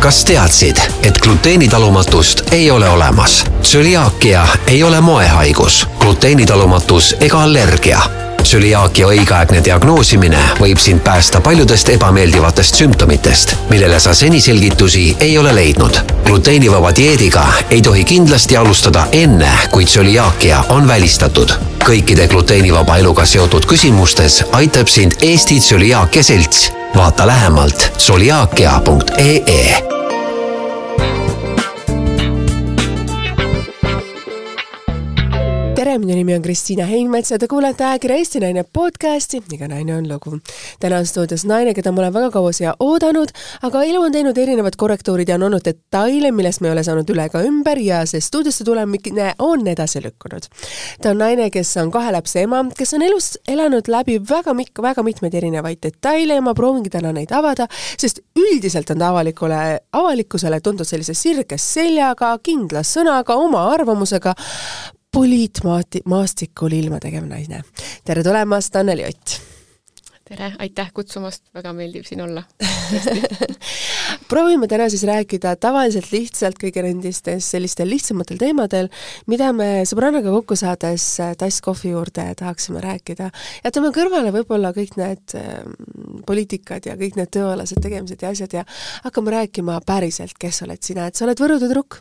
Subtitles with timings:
[0.00, 3.44] kas teadsid, et gluteenitalumatust ei ole olemas?
[3.62, 8.00] tsüliaakia ei ole moehaigus, gluteenitalumatus ega allergia
[8.42, 15.54] tsüliaakia õigeaegne diagnoosimine võib sind päästa paljudest ebameeldivatest sümptomitest, millele sa seni selgitusi ei ole
[15.54, 16.00] leidnud.
[16.24, 21.52] gluteenivaba dieediga ei tohi kindlasti alustada enne, kui tsüliaakia on välistatud.
[21.84, 26.79] kõikide gluteenivaba eluga seotud küsimustes aitab sind Eesti Tsüliaakia Selts.
[26.96, 29.99] Vaata lähemalt tsüliaakia.ee
[35.80, 39.94] tere, minu nimi on Kristiina Heinmets ja te kuulete ajakirja Eesti Naine podcasti Iga naine
[39.96, 40.36] on lugu.
[40.80, 43.32] täna on stuudios naine, keda ma olen väga kaua siia oodanud,
[43.64, 47.14] aga elu on teinud erinevad korrektuurid ja on olnud detaile, millest me ei ole saanud
[47.14, 50.50] üle ega ümber ja see stuudiosse tulemine on edasi lükkunud.
[51.00, 54.84] ta on naine, kes on kahe lapse ema, kes on elus elanud läbi väga mikk-,
[54.84, 59.64] väga mitmeid erinevaid detaile ja ma proovingi täna neid avada, sest üldiselt on ta avalikule,
[59.96, 64.36] avalikkusele tuntud sellise sirge seljaga, kindla sõnaga, oma arvamusega,
[65.12, 67.62] poliitmaastikul ilma tegev naine.
[68.04, 69.40] tere tulemast, Anneli Ott!
[70.30, 72.44] tere, aitäh kutsumast, väga meeldib siin olla
[74.30, 78.90] proovime täna siis rääkida tavaliselt lihtsalt kõige nendistes sellistel lihtsamatel teemadel,
[79.30, 83.32] mida me sõbrannaga kokku saades äh, tass kohvi juurde tahaksime rääkida.
[83.64, 85.64] jätame kõrvale võib-olla kõik need äh,
[86.26, 88.64] poliitikad ja kõik need tööalased tegemised ja asjad ja
[89.04, 92.00] hakkame rääkima päriselt, kes oled sina, et sa oled Võru tüdruk,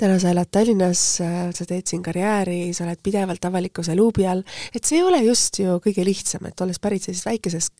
[0.00, 4.84] täna sa elad Tallinnas, sa teed siin karjääri, sa oled pidevalt avalikkuse luubi all, et
[4.84, 7.74] see ei ole just ju kõige lihtsam, et olles pärit sellisest väikesest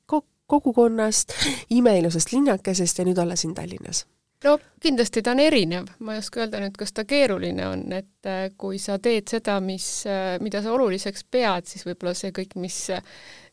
[0.46, 1.34] kogukonnast,
[1.74, 4.04] imeilusast linnakesest ja nüüd olla siin Tallinnas?
[4.44, 8.28] No kindlasti ta on erinev, ma ei oska öelda nüüd, kas ta keeruline on, et
[8.28, 12.56] äh, kui sa teed seda, mis, äh, mida sa oluliseks pead, siis võib-olla see kõik,
[12.60, 13.02] mis äh,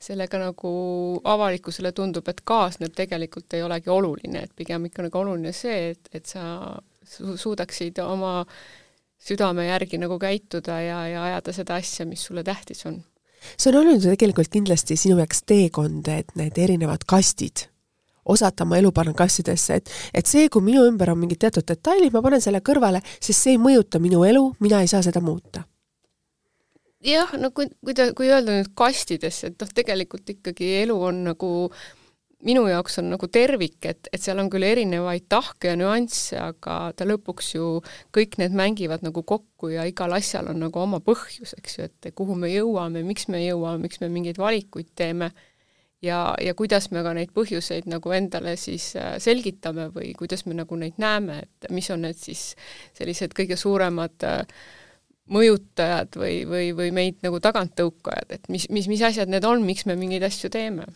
[0.04, 0.74] sellega nagu
[1.34, 6.12] avalikkusele tundub, et kaasneb, tegelikult ei olegi oluline, et pigem ikka nagu oluline see, et,
[6.14, 6.44] et sa
[7.04, 8.42] su suudaksid oma
[9.24, 13.00] südame järgi nagu käituda ja, ja ajada seda asja, mis sulle tähtis on.
[13.58, 17.68] See on olnud ju tegelikult kindlasti sinu jaoks teekond, et need erinevad kastid,
[18.26, 22.14] osata oma elu panna kastidesse, et et see, kui minu ümber on mingid teatud detailid,
[22.14, 25.66] ma panen selle kõrvale, sest see ei mõjuta minu elu, mina ei saa seda muuta.
[27.04, 31.26] Jah, no kui, kui ta, kui öelda nüüd kastidesse, et noh, tegelikult ikkagi elu on
[31.26, 31.50] nagu
[32.44, 36.78] minu jaoks on nagu tervik, et, et seal on küll erinevaid tahke ja nüansse, aga
[36.98, 37.68] ta lõpuks ju,
[38.16, 42.12] kõik need mängivad nagu kokku ja igal asjal on nagu oma põhjus, eks ju, et
[42.16, 45.32] kuhu me jõuame, miks me jõuame, miks me mingeid valikuid teeme
[46.04, 50.58] ja, ja kuidas me ka neid põhjuseid nagu endale siis äh, selgitame või kuidas me
[50.58, 52.54] nagu neid näeme, et mis on need siis
[52.98, 54.44] sellised kõige suuremad äh,
[55.34, 59.88] mõjutajad või, või, või meid nagu taganttõukajad, et mis, mis, mis asjad need on, miks
[59.88, 60.90] me mingeid asju teeme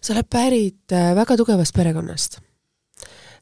[0.00, 2.40] sa oled pärit äh, väga tugevast perekonnast.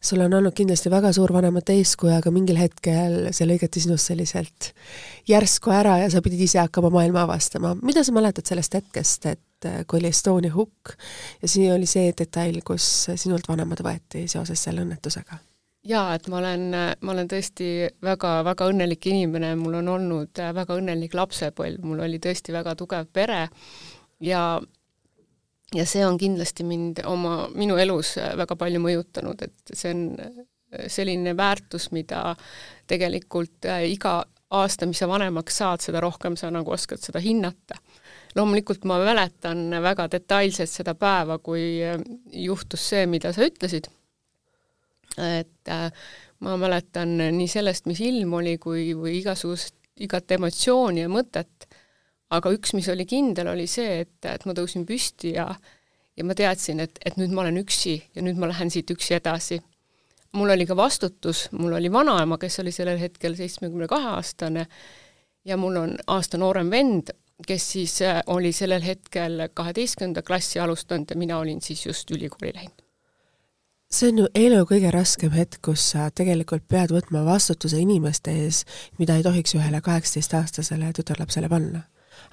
[0.07, 4.71] sul on olnud kindlasti väga suur vanemate eeskuju, aga mingil hetkel see lõigati sinust selliselt
[5.27, 7.75] järsku ära ja sa pidid ise hakkama maailma avastama.
[7.83, 10.95] mida sa mäletad sellest hetkest, et äh, kui oli Estonia hukk
[11.43, 15.39] ja siin oli see detail, kus sinult vanemad võeti seoses selle õnnetusega?
[15.87, 16.65] jaa, et ma olen,
[17.01, 22.19] ma olen tõesti väga-väga õnnelik inimene, mul on olnud äh, väga õnnelik lapsepõlv, mul oli
[22.23, 23.47] tõesti väga tugev pere
[24.21, 24.43] ja
[25.75, 30.05] ja see on kindlasti mind oma, minu elus väga palju mõjutanud, et see on
[30.89, 32.35] selline väärtus, mida
[32.87, 37.79] tegelikult äh, iga aasta, mis sa vanemaks saad, seda rohkem sa nagu oskad seda hinnata.
[38.37, 41.99] Loomulikult ma mäletan väga detailselt seda päeva, kui äh,
[42.33, 43.89] juhtus see, mida sa ütlesid,
[45.17, 45.89] et äh,
[46.45, 51.69] ma mäletan nii sellest, mis ilm oli, kui, või igasugust, igat emotsiooni ja mõtet
[52.35, 55.49] aga üks, mis oli kindel, oli see, et, et ma tõusin püsti ja
[56.17, 59.19] ja ma teadsin, et, et nüüd ma olen üksi ja nüüd ma lähen siit üksi
[59.19, 59.61] edasi.
[60.33, 64.67] mul oli ka vastutus, mul oli vanaema, kes oli sellel hetkel seitsmekümne kahe aastane
[65.45, 67.13] ja mul on aasta noorem vend,
[67.47, 72.53] kes siis äh, oli sellel hetkel kaheteistkümnenda klassi alustanud ja mina olin siis just ülikooli
[72.55, 72.83] läinud
[73.93, 78.65] see on ju elu kõige raskem hetk, kus sa tegelikult pead võtma vastutuse inimeste ees,
[78.99, 81.85] mida ei tohiks ühele kaheksateistaastasele tütarlapsele panna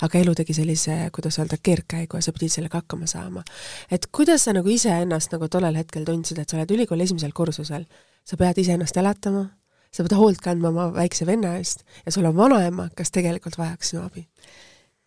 [0.02, 3.44] aga elu tegi sellise, kuidas öelda, keerdkäigu ja sa pidid sellega hakkama saama.
[3.92, 7.86] et kuidas sa nagu iseennast nagu tollel hetkel tundsid, et sa oled ülikooli esimesel kursusel,
[8.26, 9.46] sa pead iseennast elatama,
[9.92, 13.94] sa pead hoolt kandma oma väikse venna eest ja sul on vanaema, kes tegelikult vajaks
[13.94, 14.28] sinu abi?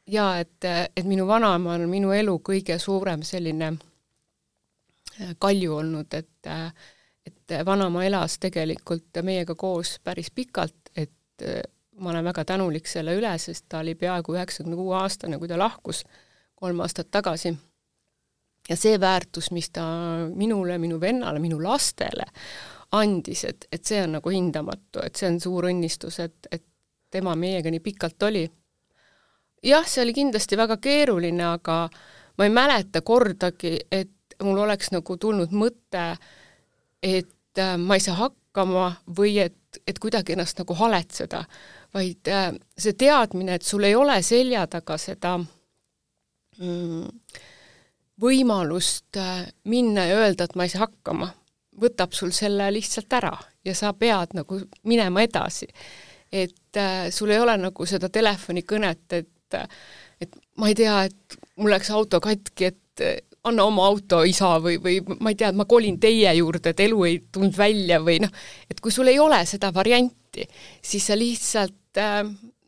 [0.07, 0.65] Jaa, et,
[0.97, 6.53] et minu vanaema on minu elu kõige suurem selline äh, kalju olnud, et
[7.27, 11.43] et vanaema elas tegelikult meiega koos päris pikalt, et
[11.99, 15.59] ma olen väga tänulik selle üle, sest ta oli peaaegu üheksakümne kuue aastane, kui ta
[15.59, 16.05] lahkus
[16.55, 17.57] kolm aastat tagasi.
[18.69, 19.83] ja see väärtus, mis ta
[20.35, 22.27] minule, minu vennale, minu lastele
[22.93, 26.65] andis, et, et see on nagu hindamatu, et see on suur õnnistus, et, et
[27.11, 28.47] tema meiega nii pikalt oli.
[29.63, 31.87] Jah, see oli kindlasti väga keeruline, aga
[32.39, 36.07] ma ei mäleta kordagi, et mul oleks nagu tulnud mõte,
[37.03, 41.45] et äh, ma ei saa hakkama või et, et kuidagi ennast nagu haletseda,
[41.95, 47.07] vaid äh, see teadmine, et sul ei ole selja taga seda mm,
[48.21, 51.31] võimalust äh, minna ja öelda, et ma ei saa hakkama,
[51.81, 55.69] võtab sul selle lihtsalt ära ja sa pead nagu minema edasi.
[56.33, 59.69] et äh, sul ei ole nagu seda telefonikõnet, et äh,
[60.21, 62.83] et ma ei tea, et mul läks auto katki, et
[63.47, 66.83] anna oma auto, isa, või, või ma ei tea, et ma kolin teie juurde, et
[66.87, 68.33] elu ei tulnud välja või noh,
[68.71, 70.47] et kui sul ei ole seda varianti,
[70.83, 72.25] siis sa lihtsalt äh,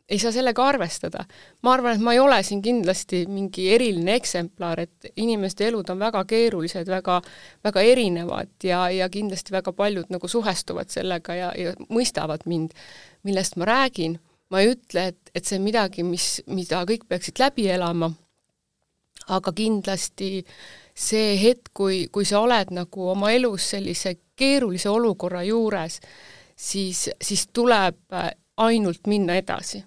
[0.09, 1.25] ei saa sellega arvestada.
[1.63, 5.99] ma arvan, et ma ei ole siin kindlasti mingi eriline eksemplar, et inimeste elud on
[6.01, 7.21] väga keerulised, väga,
[7.65, 12.73] väga erinevad ja, ja kindlasti väga paljud nagu suhestuvad sellega ja, ja mõistavad mind,
[13.27, 14.19] millest ma räägin.
[14.51, 18.11] Ma ei ütle, et, et see on midagi, mis, mida kõik peaksid läbi elama,
[19.35, 20.45] aga kindlasti
[20.99, 26.01] see hetk, kui, kui sa oled nagu oma elus sellise keerulise olukorra juures,
[26.57, 28.19] siis, siis tuleb
[28.59, 29.85] ainult minna edasi.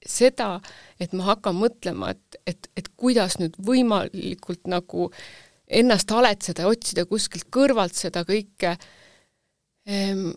[0.00, 0.54] Seda,
[0.96, 5.10] et ma hakkan mõtlema, et, et, et kuidas nüüd võimalikult nagu
[5.68, 8.78] ennast haletseda ja otsida kuskilt kõrvalt seda kõike,
[9.84, 10.30] ehm,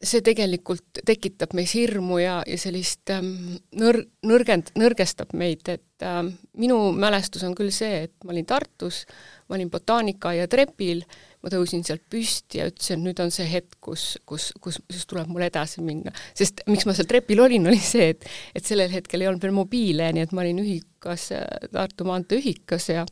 [0.00, 6.22] see tegelikult tekitab meis hirmu ja, ja sellist ähm, nõr-, nõrgend-, nõrgestab meid, et äh,
[6.60, 9.02] minu mälestus on küll see, et ma olin Tartus,
[9.48, 11.04] ma olin botaanikaaia trepil
[11.40, 15.30] ma tõusin sealt püsti ja ütlesin, nüüd on see hetk, kus, kus, kus, kus tuleb
[15.32, 16.12] mul edasi minna.
[16.36, 19.56] sest miks ma seal trepil olin, oli see, et et sellel hetkel ei olnud veel
[19.56, 21.30] mobiile, nii et ma olin ühikas,
[21.72, 23.06] Tartu maantee ühikas ja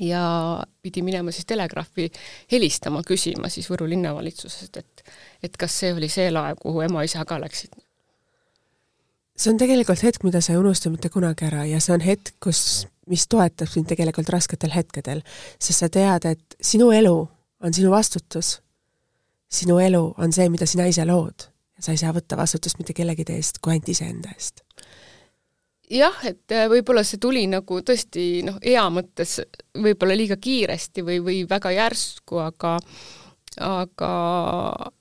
[0.00, 2.10] ja pidi minema siis telegraafi
[2.52, 5.04] helistama, küsima siis Võru linnavalitsusest, et
[5.42, 7.70] et kas see oli see laev, kuhu ema-isa ka läksid.
[9.36, 12.34] see on tegelikult hetk, mida sa ei unusta mitte kunagi ära ja see on hetk,
[12.40, 15.22] kus mis toetab sind tegelikult rasketel hetkedel,
[15.58, 17.16] sest sa tead, et sinu elu
[17.60, 18.60] on sinu vastutus.
[19.54, 22.92] sinu elu on see, mida sina ise lood ja sa ei saa võtta vastutust mitte
[22.92, 24.64] kellegi eest kui ainult iseenda eest.
[25.90, 29.40] Jah, et äh, võib-olla see tuli nagu tõesti noh, ea mõttes
[29.74, 32.78] võib-olla liiga kiiresti või, või väga järsku, aga
[33.62, 34.10] aga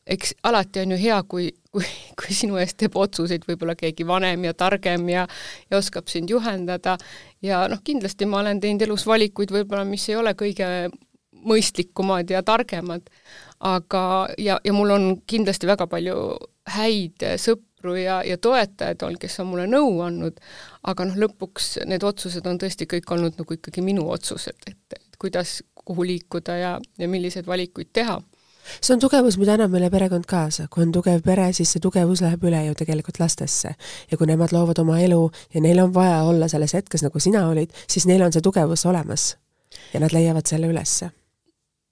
[0.05, 1.85] eks alati on ju hea, kui, kui,
[2.19, 5.25] kui sinu eest teeb otsuseid võib-olla keegi vanem ja targem ja
[5.71, 6.97] ja oskab sind juhendada.
[7.41, 10.67] Ja noh, kindlasti ma olen teinud elus valikuid võib-olla, mis ei ole kõige
[11.43, 13.09] mõistlikumad ja targemad,
[13.59, 14.03] aga,
[14.37, 16.15] ja, ja mul on kindlasti väga palju
[16.71, 20.39] häid sõpru ja, ja toetajaid olnud, kes on mulle nõu andnud,
[20.83, 25.19] aga noh, lõpuks need otsused on tõesti kõik olnud nagu ikkagi minu otsused, et, et
[25.21, 28.19] kuidas, kuhu liikuda ja, ja milliseid valikuid teha
[28.81, 32.21] see on tugevus, mida annab meile perekond kaasa, kui on tugev pere, siis see tugevus
[32.23, 33.73] läheb üle ju tegelikult lastesse.
[34.11, 37.47] ja kui nemad loovad oma elu ja neil on vaja olla selles hetkes, nagu sina
[37.49, 39.35] olid, siis neil on see tugevus olemas.
[39.93, 41.09] ja nad leiavad selle ülesse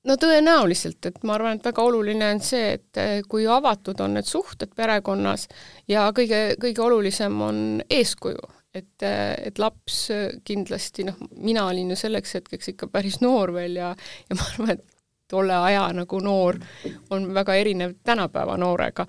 [0.07, 4.15] no tõenäoliselt, et ma arvan, et väga oluline on see, et eh, kui avatud on
[4.17, 5.47] need suhted perekonnas
[5.87, 9.97] ja kõige, kõige olulisem on eeskuju, et, eh, et laps
[10.47, 13.91] kindlasti noh, mina olin ju selleks hetkeks ikka päris noor veel ja,
[14.29, 14.85] ja ma arvan, et
[15.31, 16.59] tolle aja nagu noor
[17.09, 19.05] on väga erinev tänapäeva noorega.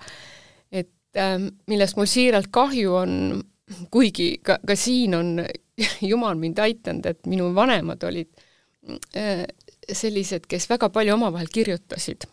[0.71, 3.43] et ähm, millest mul siiralt kahju on,
[3.91, 5.35] kuigi ka, ka siin on
[6.11, 8.31] jumal mind aidanud, et minu vanemad olid
[9.15, 9.45] äh,
[9.91, 12.27] sellised, kes väga palju omavahel kirjutasid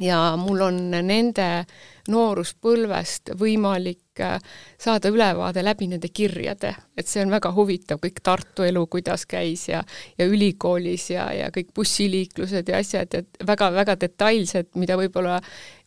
[0.00, 1.64] ja mul on nende
[2.08, 4.36] nooruspõlvest võimalik äh,
[4.78, 9.68] saada ülevaade läbi nende kirjade, et see on väga huvitav, kõik Tartu elu, kuidas käis
[9.68, 9.82] ja
[10.18, 15.40] ja ülikoolis ja, ja kõik bussiliiklused ja asjad, et väga-väga detailsed, mida võib-olla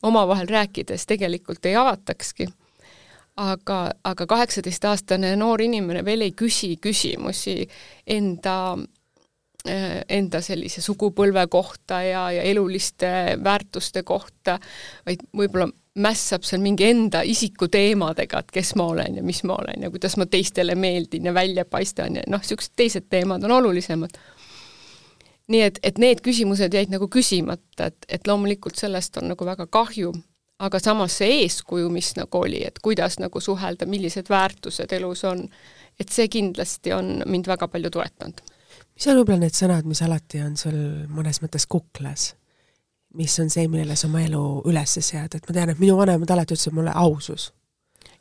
[0.04, 2.48] omavahel rääkides tegelikult ei avatakski.
[3.40, 7.70] aga, aga kaheksateistaastane noor inimene veel ei küsi küsimusi
[8.08, 8.76] enda
[10.10, 14.60] enda sellise sugupõlve kohta ja, ja eluliste väärtuste kohta,
[15.06, 19.86] vaid võib-olla mässab seal mingi enda isikuteemadega, et kes ma olen ja mis ma olen
[19.86, 24.20] ja kuidas ma teistele meeldin ja välja paistan ja noh, niisugused teised teemad on olulisemad.
[25.50, 29.66] nii et, et need küsimused jäid nagu küsimata, et, et loomulikult sellest on nagu väga
[29.66, 30.14] kahju,
[30.60, 35.48] aga samas see eeskuju, mis nagu oli, et kuidas nagu suhelda, millised väärtused elus on,
[36.00, 38.46] et see kindlasti on mind väga palju toetanud
[39.00, 40.76] mis on võib-olla need sõnad, mis alati on sul
[41.08, 42.34] mõnes mõttes kuklas?
[43.18, 46.30] mis on see, millele sa oma elu üles sead, et ma tean, et minu vanemad
[46.30, 47.48] alati ütlesid mulle ausus.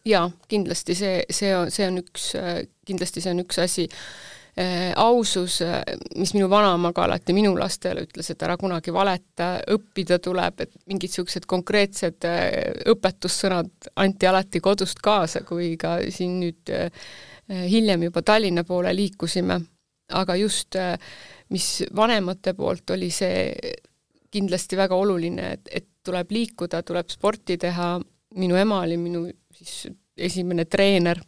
[0.08, 2.30] jaa, kindlasti see, see on, see on üks,
[2.88, 3.88] kindlasti see on üks asi.
[4.56, 5.82] äh, ausus, äh,
[6.16, 10.73] mis minu vanaema ka alati minu lastele ütles, et ära kunagi valeta, õppida tuleb, et
[10.87, 12.25] mingid niisugused konkreetsed
[12.94, 16.78] õpetussõnad anti alati kodust kaasa, kui ka siin nüüd
[17.49, 19.61] hiljem juba Tallinna poole liikusime.
[20.17, 20.77] Aga just
[21.53, 23.53] mis vanemate poolt oli see
[24.33, 27.97] kindlasti väga oluline, et, et tuleb liikuda, tuleb sporti teha,
[28.41, 29.25] minu ema oli minu
[29.57, 29.88] siis
[30.19, 31.21] esimene treener,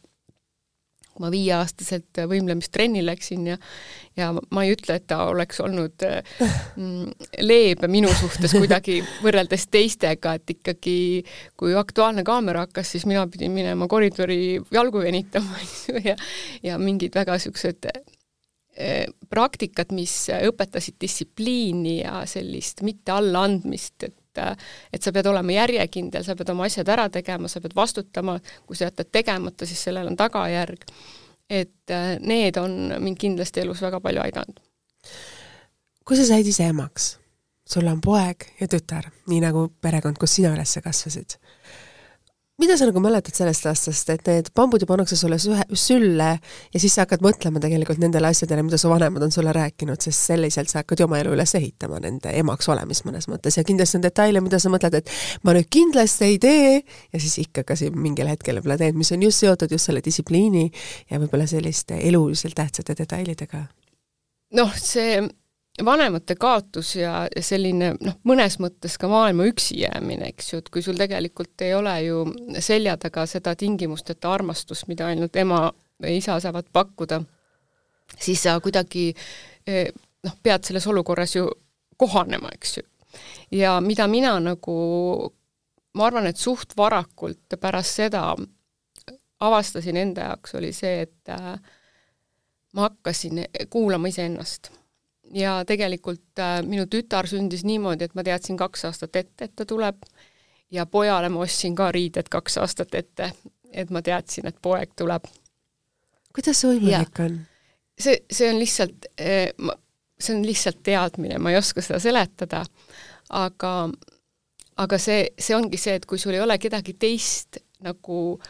[1.11, 3.57] kui ma viieaastaselt võimlemistrenni läksin ja
[4.19, 10.37] ja ma ei ütle, et ta oleks olnud mm, leebe minu suhtes kuidagi võrreldes teistega,
[10.37, 10.97] et ikkagi
[11.57, 15.61] kui Aktuaalne kaamera hakkas, siis mina pidin minema koridori jalgu venitama,
[16.11, 16.17] ja
[16.63, 17.91] ja mingid väga niisugused
[18.81, 26.23] eh, praktikad, mis õpetasid distsipliini ja sellist mitte allaandmist, et et sa pead olema järjekindel,
[26.25, 30.07] sa pead oma asjad ära tegema, sa pead vastutama, kui sa jätad tegemata, siis sellel
[30.07, 30.87] on tagajärg.
[31.51, 34.61] et äh, need on mind kindlasti elus väga palju aidanud.
[36.07, 37.19] kui sa said ise emaks,
[37.67, 41.37] sul on poeg ja tütar, nii nagu perekond, kus sina üles kasvasid
[42.61, 46.29] mida sa nagu mäletad sellest aastast, et need bambud ju pannakse sulle sühe, sülle
[46.75, 50.31] ja siis sa hakkad mõtlema tegelikult nendele asjadele, mida su vanemad on sulle rääkinud, sest
[50.33, 54.01] selliselt sa hakkad ju oma elu üles ehitama, nende emaks olemist mõnes mõttes ja kindlasti
[54.01, 55.13] on detaile, mida sa mõtled, et
[55.47, 59.13] ma nüüd kindlasti ei tee ja siis ikka ka siin mingil hetkel võib-olla teed, mis
[59.17, 60.69] on just seotud just selle distsipliini
[61.11, 63.65] ja võib-olla selliste eluliselt tähtsate detailidega.
[64.59, 65.21] noh, see
[65.85, 70.69] vanemate kaotus ja, ja selline noh, mõnes mõttes ka maailma üksi jäämine, eks ju, et
[70.73, 72.25] kui sul tegelikult ei ole ju
[72.63, 75.69] selja taga seda tingimusteta armastust, mida ainult ema
[76.03, 77.21] või isa saavad pakkuda,
[78.19, 79.11] siis sa kuidagi
[79.67, 79.91] eh,
[80.27, 81.49] noh, pead selles olukorras ju
[82.01, 82.87] kohanema, eks ju.
[83.61, 84.77] ja mida mina nagu,
[85.95, 88.35] ma arvan, et suht varakult pärast seda
[89.41, 91.55] avastasin enda jaoks, oli see, et äh,
[92.77, 94.71] ma hakkasin kuulama iseennast
[95.35, 99.67] ja tegelikult äh, minu tütar sündis niimoodi, et ma teadsin kaks aastat ette, et ta
[99.69, 100.03] tuleb
[100.71, 103.33] ja pojale ma ostsin ka riided kaks aastat ette,
[103.73, 105.29] et ma teadsin, et poeg tuleb.
[106.35, 107.39] kuidas see võimalik on?
[107.99, 109.53] see, see on lihtsalt eh,,
[110.21, 112.65] see on lihtsalt teadmine, ma ei oska seda seletada,
[113.31, 113.75] aga,
[114.77, 118.41] aga see, see ongi see, et kui sul ei ole kedagi teist nagu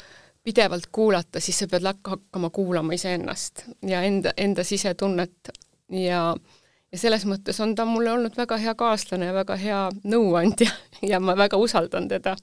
[0.42, 5.52] pidevalt kuulata, siis sa pead hakkama kuulama iseennast ja enda, enda sisetunnet
[5.92, 6.59] ja äh,
[6.90, 10.70] ja selles mõttes on ta mulle olnud väga hea kaaslane ja väga hea nõuandja
[11.12, 12.36] ja ma väga usaldan teda.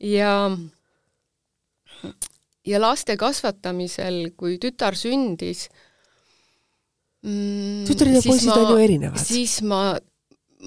[0.00, 0.34] ja
[2.66, 5.66] ja laste kasvatamisel, kui tütar sündis
[7.24, 7.88] mm,.
[7.88, 9.20] tütred ja poisid on ju erinevad.
[9.22, 9.96] siis ma,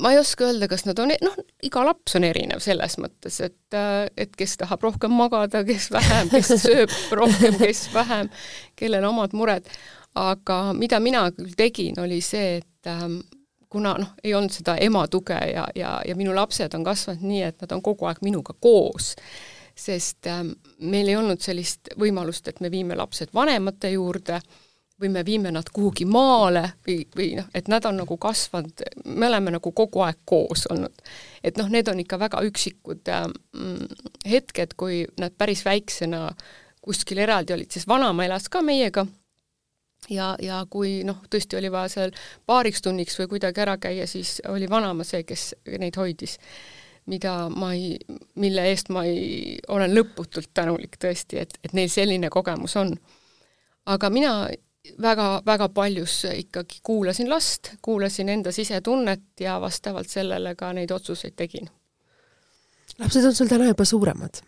[0.01, 3.39] ma ei oska öelda, kas nad on, e-, noh, iga laps on erinev selles mõttes,
[3.45, 3.79] et,
[4.17, 8.31] et kes tahab rohkem magada, kes vähem, kes sööb rohkem, kes vähem,
[8.79, 9.69] kellel omad mured.
[10.19, 13.19] aga mida mina küll tegin, oli see, et et ähm,
[13.69, 17.41] kuna noh, ei olnud seda ema tuge ja, ja, ja minu lapsed on kasvanud nii,
[17.47, 19.13] et nad on kogu aeg minuga koos,
[19.75, 24.41] sest ähm, meil ei olnud sellist võimalust, et me viime lapsed vanemate juurde
[25.01, 29.27] või me viime nad kuhugi maale või, või noh, et nad on nagu kasvanud, me
[29.27, 31.01] oleme nagu kogu aeg koos olnud.
[31.43, 33.87] et noh, need on ikka väga üksikud ähm,
[34.29, 36.29] hetked, kui nad päris väiksena
[36.83, 39.07] kuskil eraldi olid, sest vanaema elas ka meiega
[40.09, 42.13] ja, ja kui noh, tõesti oli vaja seal
[42.49, 46.39] paariks tunniks või kuidagi ära käia, siis oli vanaema see, kes neid hoidis.
[47.05, 47.97] mida ma ei,
[48.39, 52.95] mille eest ma ei, olen lõputult tänulik tõesti, et, et neil selline kogemus on.
[53.85, 54.47] aga mina
[55.01, 61.35] väga, väga paljus ikkagi kuulasin last, kuulasin enda sisetunnet ja vastavalt sellele ka neid otsuseid
[61.35, 61.69] tegin.
[62.99, 64.43] lapsed on sul täna juba suuremad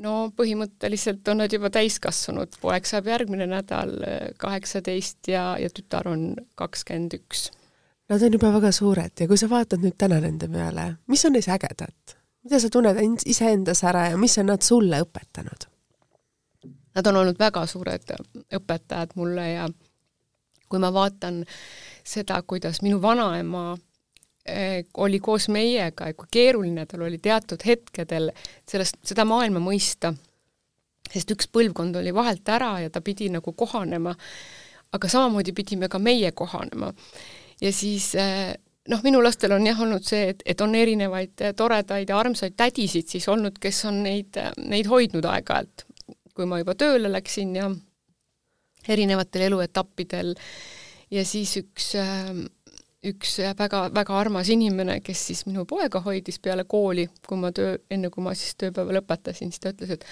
[0.00, 6.08] no põhimõtteliselt on nad juba täiskasvanud, poeg saab järgmine nädal äh, kaheksateist ja, ja tütar
[6.10, 7.50] on kakskümmend üks.
[8.10, 11.36] Nad on juba väga suured ja kui sa vaatad nüüd täna nende peale, mis on
[11.36, 12.16] neis ägedat?
[12.40, 12.96] mida sa tunned
[13.28, 15.66] iseendas ära ja mis on nad sulle õpetanud?
[16.96, 18.14] Nad on olnud väga suured
[18.56, 19.68] õpetajad mulle ja
[20.70, 21.44] kui ma vaatan
[22.06, 23.76] seda, kuidas minu vanaema
[25.04, 28.30] oli koos meiega ja kui keeruline tal oli teatud hetkedel
[28.68, 30.12] sellest, seda maailma mõista,
[31.10, 34.14] sest üks põlvkond oli vahelt ära ja ta pidi nagu kohanema,
[34.92, 36.92] aga samamoodi pidime ka meie kohanema.
[37.60, 38.54] ja siis eh,
[38.88, 43.10] noh, minu lastel on jah olnud see, et, et on erinevaid toredaid ja armsaid tädisid
[43.10, 44.38] siis olnud, kes on neid,
[44.70, 45.86] neid hoidnud aeg-ajalt,
[46.34, 47.70] kui ma juba tööle läksin ja
[48.88, 50.34] erinevatel eluetappidel.
[51.10, 52.30] Ja siis üks äh,
[53.06, 57.78] üks väga, väga armas inimene, kes siis minu poega hoidis peale kooli, kui ma töö,
[57.90, 60.04] enne kui ma siis tööpäeva lõpetasin, siis ta ütles, et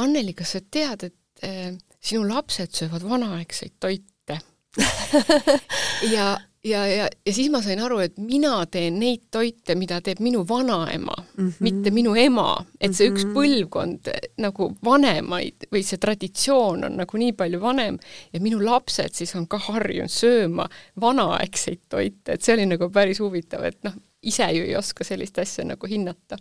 [0.00, 4.38] Anneli, kas sa tead, et äh, sinu lapsed söövad vanaaegseid toite?
[6.14, 10.20] ja ja, ja, ja siis ma sain aru, et mina teen neid toite, mida teeb
[10.24, 11.54] minu vanaema mm, -hmm.
[11.60, 12.64] mitte minu ema.
[12.80, 13.34] et see üks mhm.
[13.34, 17.98] põlvkond nagu vanemaid või see traditsioon on nagu nii palju vanem
[18.32, 20.68] ja minu lapsed siis on ka harjunud sööma
[21.00, 25.38] vanaaegseid toite, et see oli nagu päris huvitav, et noh, ise ju ei oska sellist
[25.38, 26.36] asja nagu hinnata.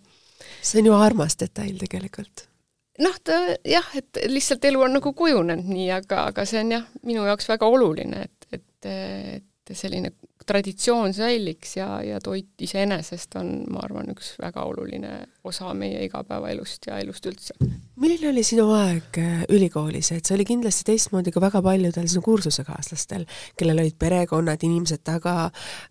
[0.61, 2.47] see on ju armas detail tegelikult
[2.99, 6.89] noh, ta jah, et lihtsalt elu on nagu kujunenud nii, aga, aga see on jah,
[7.03, 10.11] minu jaoks väga oluline, et, et, et et selline
[10.49, 15.11] traditsioon säiliks ja, ja toit iseenesest on, ma arvan, üks väga oluline
[15.45, 17.55] osa meie igapäevaelust ja elust üldse.
[17.99, 22.23] milline oli sinu aeg äh, ülikoolis, et see oli kindlasti teistmoodi kui väga paljudel sinu
[22.25, 23.25] kursusekaaslastel,
[23.59, 25.35] kellel olid perekonnad, inimesed taga,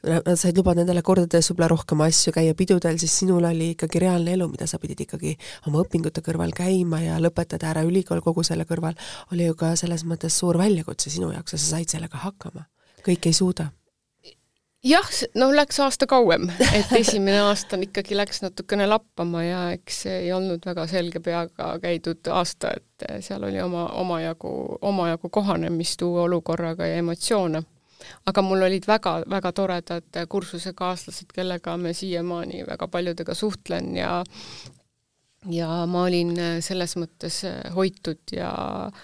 [0.08, 2.56] nad said lubada endale kordades võib-olla rohkem asju, käia.
[2.58, 5.36] Pidudel, siis sinul oli ikkagi reaalne elu, mida sa pidid ikkagi
[5.68, 8.98] oma õpingute kõrval käima ja lõpetada ära ülikool kogu selle kõrval,
[9.32, 12.66] oli ju ka selles mõttes suur väljakutse sinu jaoks ja sa said sellega hakkama
[13.06, 13.70] kõik ei suuda?
[14.84, 20.32] jah, no läks aasta kauem, et esimene aasta ikkagi läks natukene lappama ja eks ei
[20.32, 24.52] olnud väga selge peaga käidud aasta, et seal oli oma, omajagu,
[24.82, 27.62] omajagu kohanemist uue olukorraga ja emotsioone.
[28.26, 34.24] aga mul olid väga, väga toredad kursusekaaslased, kellega me siiamaani väga paljudega suhtlen ja
[35.50, 37.42] ja ma olin selles mõttes
[37.74, 38.52] hoitud ja
[38.86, 39.02] äh,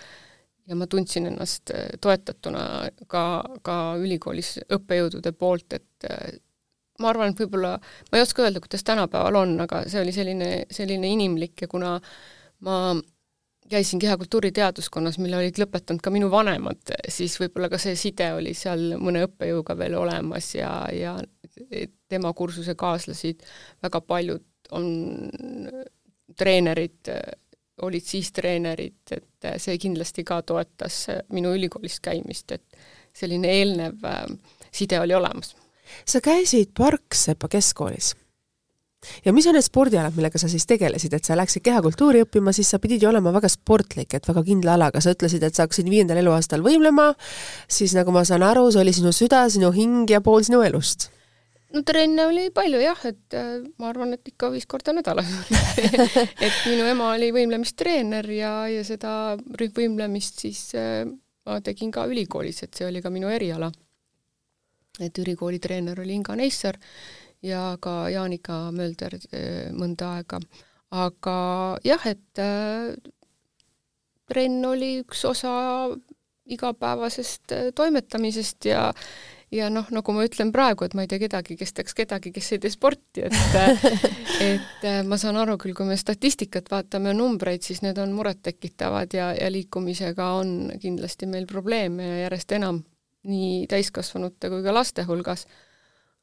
[0.68, 2.64] ja ma tundsin ennast äh, toetatuna
[3.10, 3.24] ka,
[3.62, 6.38] ka ülikoolis õppejõudude poolt, et äh,
[7.02, 7.74] ma arvan, et võib-olla,
[8.10, 11.98] ma ei oska öelda, kuidas tänapäeval on, aga see oli selline, selline inimlik ja kuna
[12.64, 12.78] ma
[13.70, 18.52] käisin kehakultuuri teaduskonnas, mille olid lõpetanud ka minu vanemad, siis võib-olla ka see side oli
[18.56, 21.16] seal mõne õppejõuga veel olemas ja, ja
[22.12, 23.44] tema kursuse kaaslasid
[23.82, 24.88] väga paljud on
[26.38, 27.10] treenerid
[27.82, 32.76] olid siis treenerid, et see kindlasti ka toetas minu ülikoolis käimist, et
[33.14, 34.26] selline eelnev äh,
[34.72, 35.56] side oli olemas.
[36.06, 38.14] sa käisid Parksepa keskkoolis.
[39.24, 42.70] Ja mis on need spordialad, millega sa siis tegelesid, et sa läksid kehakultuuri õppima, siis
[42.72, 45.90] sa pidid ju olema väga sportlik, et väga kindla alaga, sa ütlesid, et sa hakkasid
[45.92, 47.10] viiendal eluaastal võimlema,
[47.68, 51.10] siis nagu ma saan aru, see oli sinu süda, sinu hing ja pool sinu elust
[51.74, 55.30] no trenne oli palju jah, et äh, ma arvan, et ikka viis korda nädalas
[56.46, 61.02] et minu ema oli võimlemistreener ja, ja seda rühmvõimlemist siis äh,
[61.44, 63.72] ma tegin ka ülikoolis, et see oli ka minu eriala.
[65.00, 66.78] et ülikooli treener oli Inga Neissar
[67.42, 70.40] ja ka Jaanika Mölder äh, mõnda aega.
[70.94, 71.38] aga
[71.84, 72.42] jah, et
[74.30, 75.54] trenn oli üks osa
[76.44, 78.90] igapäevasest toimetamisest ja
[79.54, 82.52] ja noh, nagu ma ütlen praegu, et ma ei tea kedagi, kes teaks kedagi, kes
[82.56, 83.58] ei tee sporti, et
[84.48, 89.14] et äh, ma saan aru küll, kui me statistikat vaatame, numbreid, siis need on murettekitavad
[89.14, 92.82] ja, ja liikumisega on kindlasti meil probleeme ja järjest enam,
[93.28, 95.46] nii täiskasvanute kui ka laste hulgas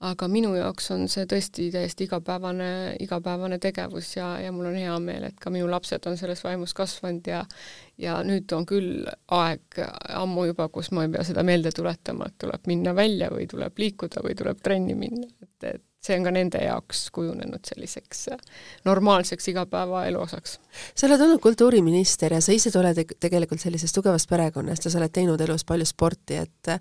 [0.01, 2.71] aga minu jaoks on see tõesti täiesti igapäevane,
[3.03, 6.73] igapäevane tegevus ja, ja mul on hea meel, et ka minu lapsed on selles vaimus
[6.77, 7.43] kasvanud ja
[8.01, 9.05] ja nüüd on küll
[9.37, 9.77] aeg
[10.17, 13.77] ammu juba, kus ma ei pea seda meelde tuletama, et tuleb minna välja või tuleb
[13.77, 18.23] liikuda või tuleb trenni minna, et, et see on ka nende jaoks kujunenud selliseks
[18.87, 20.57] normaalseks igapäevaelu osaks.
[20.95, 25.13] sa oled olnud kultuuriminister ja sa ise oled tegelikult sellisest tugevast perekonnast ja sa oled
[25.13, 26.73] teinud elus palju sporti, et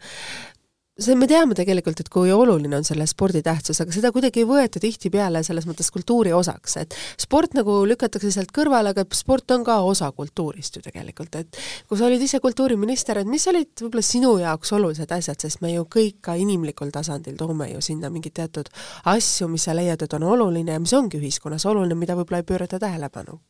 [1.00, 4.48] see, me teame tegelikult, et kui oluline on selle spordi tähtsus, aga seda kuidagi ei
[4.48, 9.64] võeta tihtipeale selles mõttes kultuuri osaks, et sport nagu lükatakse sealt kõrvale, aga sport on
[9.66, 14.04] ka osa kultuurist ju tegelikult, et kui sa olid ise kultuuriminister, et mis olid võib-olla
[14.06, 18.36] sinu jaoks olulised asjad, sest me ju kõik ka inimlikul tasandil toome ju sinna mingeid
[18.42, 18.68] teatud
[19.10, 22.50] asju, mis sa leiad, et on oluline ja mis ongi ühiskonnas oluline, mida võib-olla ei
[22.52, 23.40] pöörata tähelepanu?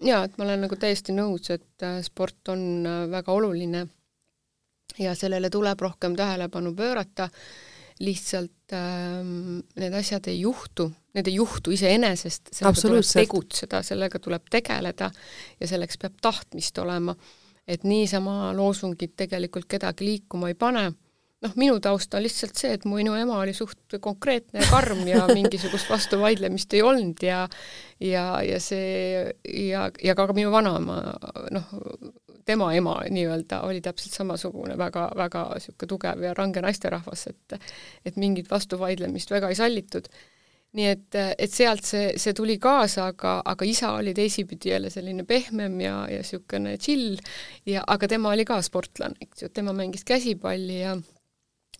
[0.00, 3.86] jaa, et ma olen nagu täiesti nõus, et äh, sport on äh, väga oluline
[4.98, 7.28] ja sellele tuleb rohkem tähelepanu pöörata,
[8.00, 14.48] lihtsalt ähm, need asjad ei juhtu, need ei juhtu iseenesest, sellega tuleb tegutseda, sellega tuleb
[14.50, 15.10] tegeleda
[15.60, 17.16] ja selleks peab tahtmist olema.
[17.70, 20.88] et niisama loosungid tegelikult kedagi liikuma ei pane
[21.44, 25.26] noh, minu taust on lihtsalt see, et minu ema oli suht konkreetne ja karm ja
[25.38, 27.44] mingisugust vastuvaidlemist ei olnud ja
[28.00, 29.30] ja, ja see
[29.68, 31.00] ja, ja ka minu vanaema
[31.54, 31.76] noh,
[32.48, 37.56] tema ema nii-öelda oli täpselt samasugune väga, väga niisugune tugev ja range naisterahvas, et
[38.06, 40.10] et mingit vastuvaidlemist väga ei sallitud.
[40.70, 45.24] nii et, et sealt see, see tuli kaasa, aga, aga isa oli teisipidi jälle selline
[45.26, 47.18] pehmem ja, ja niisugune chill
[47.66, 50.94] ja aga tema oli ka sportlane, eks ju, tema mängis käsipalli ja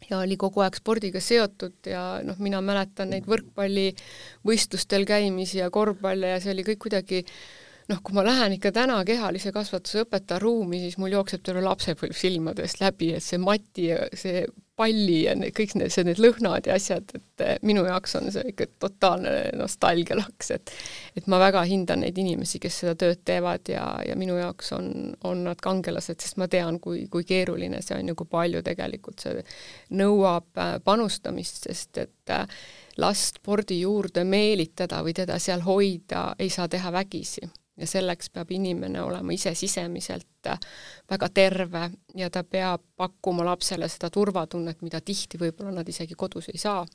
[0.09, 6.35] ja oli kogu aeg spordiga seotud ja noh, mina mäletan neid võrkpallivõistlustel käimisi ja korvpalle
[6.35, 7.25] ja see oli kõik kuidagi
[7.91, 12.17] noh, kui ma lähen ikka täna kehalise kasvatuse õpetaja ruumi, siis mul jookseb terve lapsepõlv
[12.17, 14.45] silmadest läbi, et see mati see
[14.81, 18.31] palli ja need, kõik need, see, need lõhnad ja asjad, et eh, minu jaoks on
[18.33, 20.75] see ikka totaalne nostalgialaks, et
[21.19, 24.91] et ma väga hindan neid inimesi, kes seda tööd teevad ja, ja minu jaoks on,
[25.29, 29.27] on nad kangelased, sest ma tean, kui, kui keeruline see on ja kui palju tegelikult
[29.27, 29.45] see
[30.01, 32.61] nõuab eh, panustamist, sest et eh,
[33.01, 37.45] last spordi juurde meelitada või teda seal hoida ei saa teha vägisi
[37.77, 40.49] ja selleks peab inimene olema ise sisemiselt
[41.11, 46.49] väga terve ja ta peab pakkuma lapsele seda turvatunnet, mida tihti võib-olla nad isegi kodus
[46.49, 46.87] ei saa.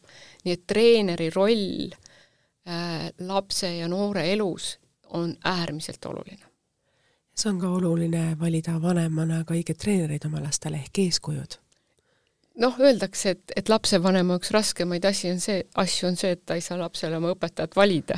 [0.45, 6.45] nii et treeneri roll äh, lapse ja noore elus on äärmiselt oluline.
[7.35, 11.59] see on ka oluline valida vanemana ka õiged treenerid oma lastele ehk eeskujud
[12.61, 16.55] noh, öeldakse, et, et lapsevanema üks raskemaid asi on see, asju on see, et ta
[16.57, 18.17] ei saa lapsele oma õpetajat valida.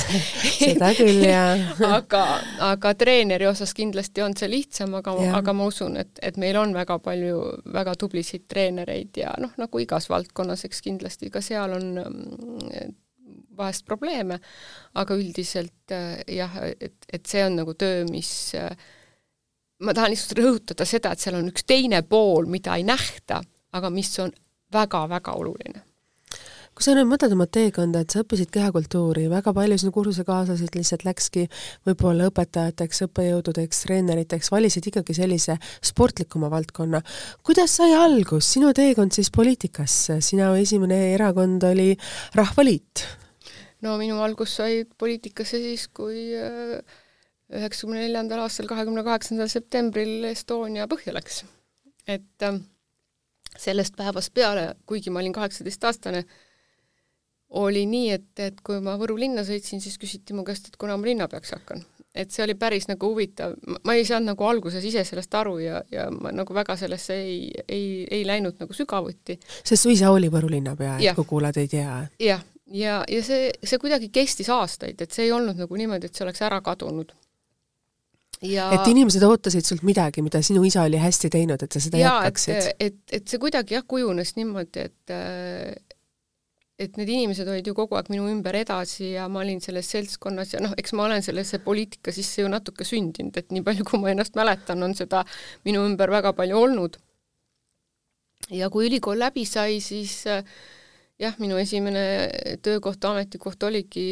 [0.58, 1.56] Seda küll, jaa.
[1.98, 2.22] Aga,
[2.64, 6.74] aga treeneri osas kindlasti on see lihtsam, aga, aga ma usun, et, et meil on
[6.76, 7.40] väga palju
[7.74, 12.94] väga tublisid treenereid ja noh, nagu igas valdkonnas, eks kindlasti ka seal on mm,
[13.58, 14.38] vahest probleeme,
[15.00, 18.70] aga üldiselt äh, jah, et, et see on nagu töö, mis äh,
[19.84, 23.40] ma tahan lihtsalt rõhutada seda, et seal on üks teine pool, mida ei nähta
[23.72, 24.32] aga mis on
[24.72, 25.84] väga-väga oluline
[26.78, 31.02] kui sa nüüd mõtled oma teekonda, et sa õppisid kehakultuuri, väga palju sinu kursusekaaslased lihtsalt
[31.08, 31.48] läkski
[31.88, 37.00] võib-olla õpetajateks, õppejõududeks, treeneriteks, valisid ikkagi sellise sportlikuma valdkonna.
[37.42, 41.90] kuidas sai algus sinu teekond siis poliitikasse, sina esimene erakond oli
[42.38, 43.02] Rahvaliit?
[43.82, 46.78] no minu algus sai poliitikasse siis, kui äh,
[47.58, 51.42] üheksakümne neljandal aastal, kahekümne kaheksandal septembril Estonia põhja läks.
[52.06, 52.62] et äh,
[53.58, 56.24] sellest päevast peale, kuigi ma olin kaheksateistaastane,
[57.58, 60.98] oli nii, et, et kui ma Võru linna sõitsin, siis küsiti mu käest, et kuna
[60.98, 61.84] ma linnapeaks hakkan.
[62.18, 63.52] et see oli päris nagu huvitav,
[63.86, 67.50] ma ei saanud nagu alguses ise sellest aru ja, ja ma nagu väga sellesse ei,
[67.68, 69.38] ei, ei läinud nagu sügavuti.
[69.64, 71.94] sest su isa oli Võru linnapea, et kui kuulajad ei tea?
[72.18, 76.10] jah, ja, ja, ja see, see kuidagi kestis aastaid, et see ei olnud nagu niimoodi,
[76.10, 77.14] et see oleks ära kadunud
[78.42, 82.00] ja et inimesed ootasid sult midagi, mida sinu isa oli hästi teinud, et sa seda
[82.00, 82.54] ja, jätkaksid?
[82.54, 85.88] et, et, et see kuidagi jah, kujunes niimoodi, et
[86.78, 90.54] et need inimesed olid ju kogu aeg minu ümber edasi ja ma olin selles seltskonnas
[90.54, 93.98] ja noh, eks ma olen sellesse poliitika sisse ju natuke sündinud, et nii palju, kui
[94.02, 95.24] ma ennast mäletan, on seda
[95.66, 96.98] minu ümber väga palju olnud.
[98.54, 100.44] ja kui ülikool läbi sai, siis äh,
[101.18, 102.02] jah, minu esimene
[102.62, 104.06] töökoht, ametikoht oligi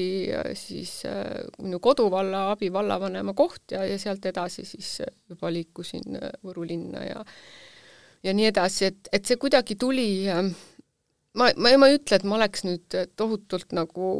[0.58, 6.32] siis äh, minu koduvalla abivallavanema koht ja, ja sealt edasi siis äh, juba liikusin äh,
[6.44, 7.24] Võru linna ja
[8.26, 10.42] ja nii edasi, et, et see kuidagi tuli äh,
[11.38, 14.10] ma, ma, ma ei ütle, et ma oleks nüüd tohutult nagu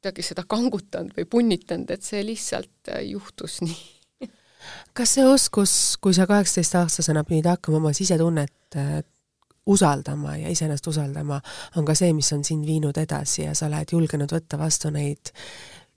[0.00, 4.30] kuidagi seda kangutanud või punnitanud, et see lihtsalt juhtus nii.
[4.96, 8.76] Kas see oskus, kui sa kaheksateistaastasena pidid hakkama oma sisetunnet
[9.70, 11.40] usaldama ja iseennast usaldama,
[11.76, 15.32] on ka see, mis on sind viinud edasi ja sa oled julgenud võtta vastu neid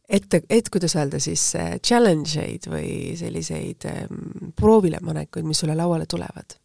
[0.10, 6.10] ette, et kuidas öelda siis, äh, challenge eid või selliseid ähm, proovilepanekuid, mis sulle lauale
[6.10, 6.60] tulevad?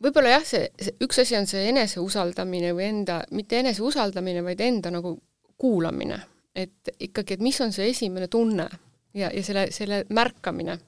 [0.00, 4.92] võib-olla jah, see, see, üks asi on see eneseusaldamine või enda, mitte eneseusaldamine, vaid enda
[4.94, 5.18] nagu
[5.60, 6.20] kuulamine.
[6.54, 8.66] et ikkagi, et mis on see esimene tunne
[9.14, 10.78] ja, ja selle, selle märkamine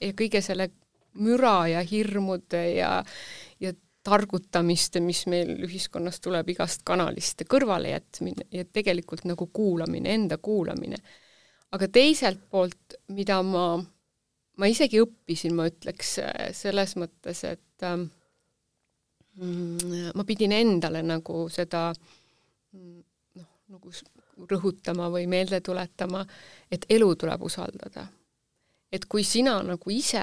[0.00, 0.70] ja kõige selle
[1.20, 3.02] müra ja hirmude ja
[4.02, 10.98] targutamist, mis meil ühiskonnas tuleb igast kanalist kõrvalejätmine ja tegelikult nagu kuulamine, enda kuulamine.
[11.72, 13.66] aga teiselt poolt, mida ma,
[14.58, 16.18] ma isegi õppisin, ma ütleks,
[16.52, 18.10] selles mõttes, et ähm,
[19.38, 23.94] mm, ma pidin endale nagu seda noh, nagu
[24.50, 26.24] rõhutama või meelde tuletama,
[26.70, 28.06] et elu tuleb usaldada.
[28.92, 30.20] et kui sina nagu ise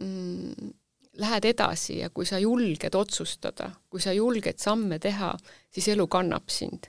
[0.00, 0.70] mm,
[1.18, 5.32] lähed edasi ja kui sa julged otsustada, kui sa julged samme teha,
[5.70, 6.86] siis elu kannab sind.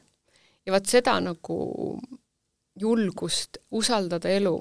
[0.66, 1.56] ja vot seda nagu
[2.80, 4.54] julgust usaldada elu,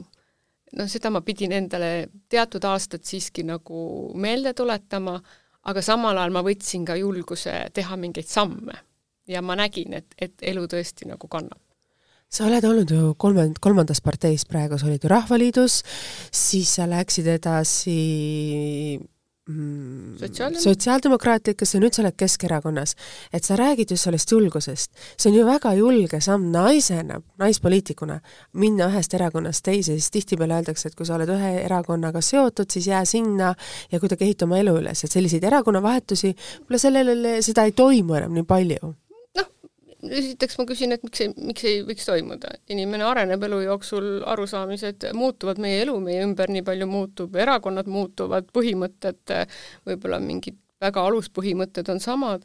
[0.79, 5.19] noh, seda ma pidin endale teatud aastad siiski nagu meelde tuletama,
[5.69, 8.85] aga samal ajal ma võtsin ka julguse teha mingeid samme.
[9.29, 11.61] ja ma nägin, et, et elu tõesti nagu kannab
[12.29, 15.83] sa oled olnud ju kolmand-, kolmandas parteis praegu, sa olid ju Rahvaliidus,
[16.33, 17.95] siis sa läksid edasi
[19.49, 20.19] mm,
[20.63, 22.95] sotsiaaldemokraatlikus ja nüüd sa oled Keskerakonnas.
[23.33, 24.91] et sa räägid just sellest julgusest.
[25.19, 28.21] see on ju väga julge samm naisena, naispoliitikuna,
[28.53, 32.87] minna ühest erakonnast teise, siis tihtipeale öeldakse, et kui sa oled ühe erakonnaga seotud, siis
[32.87, 33.55] jää sinna
[33.93, 38.35] ja kuidagi ehita oma elu üles, et selliseid erakonnavahetusi, võib-olla sellele, seda ei toimu enam
[38.35, 38.95] nii palju
[40.03, 42.55] esiteks ma küsin, et miks ei, miks ei võiks toimuda.
[42.71, 48.51] inimene areneb elu jooksul, arusaamised muutuvad, meie elu meie ümber nii palju muutub, erakonnad muutuvad,
[48.55, 49.35] põhimõtted,
[49.89, 52.45] võib-olla mingid väga aluspõhimõtted on samad,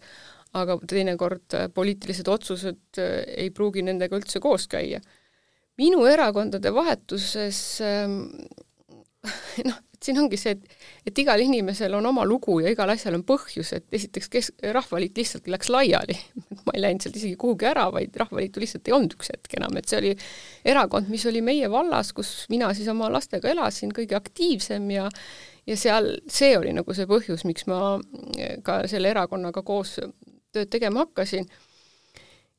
[0.57, 5.01] aga teinekord poliitilised otsused ei pruugi nendega üldse koos käia.
[5.77, 7.81] minu erakondade vahetuses
[9.69, 10.73] noh, siin ongi see, et,
[11.07, 15.17] et igal inimesel on oma lugu ja igal asjal on põhjus, et esiteks kes, Rahvaliit
[15.17, 16.17] lihtsalt läks laiali.
[16.65, 19.77] ma ei läinud sealt isegi kuhugi ära, vaid Rahvaliitu lihtsalt ei olnud üks hetk enam,
[19.79, 20.13] et see oli
[20.73, 25.09] erakond, mis oli meie vallas, kus mina siis oma lastega elasin, kõige aktiivsem ja
[25.67, 27.95] ja seal, see oli nagu see põhjus, miks ma
[28.67, 29.95] ka selle erakonnaga koos
[30.53, 31.47] tööd tegema hakkasin.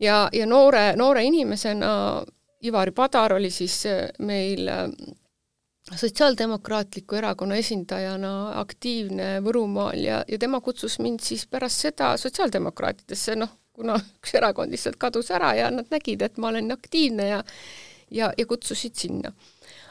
[0.01, 1.91] ja, ja noore, noore inimesena
[2.65, 3.83] Ivari Padar oli siis
[4.25, 4.71] meil
[5.93, 13.53] Sotsiaaldemokraatliku Erakonna esindajana aktiivne Võrumaal ja, ja tema kutsus mind siis pärast seda sotsiaaldemokraatidesse, noh,
[13.77, 17.43] kuna üks erakond lihtsalt kadus ära ja nad nägid, et ma olen aktiivne ja
[18.11, 19.33] ja, ja kutsusid sinna.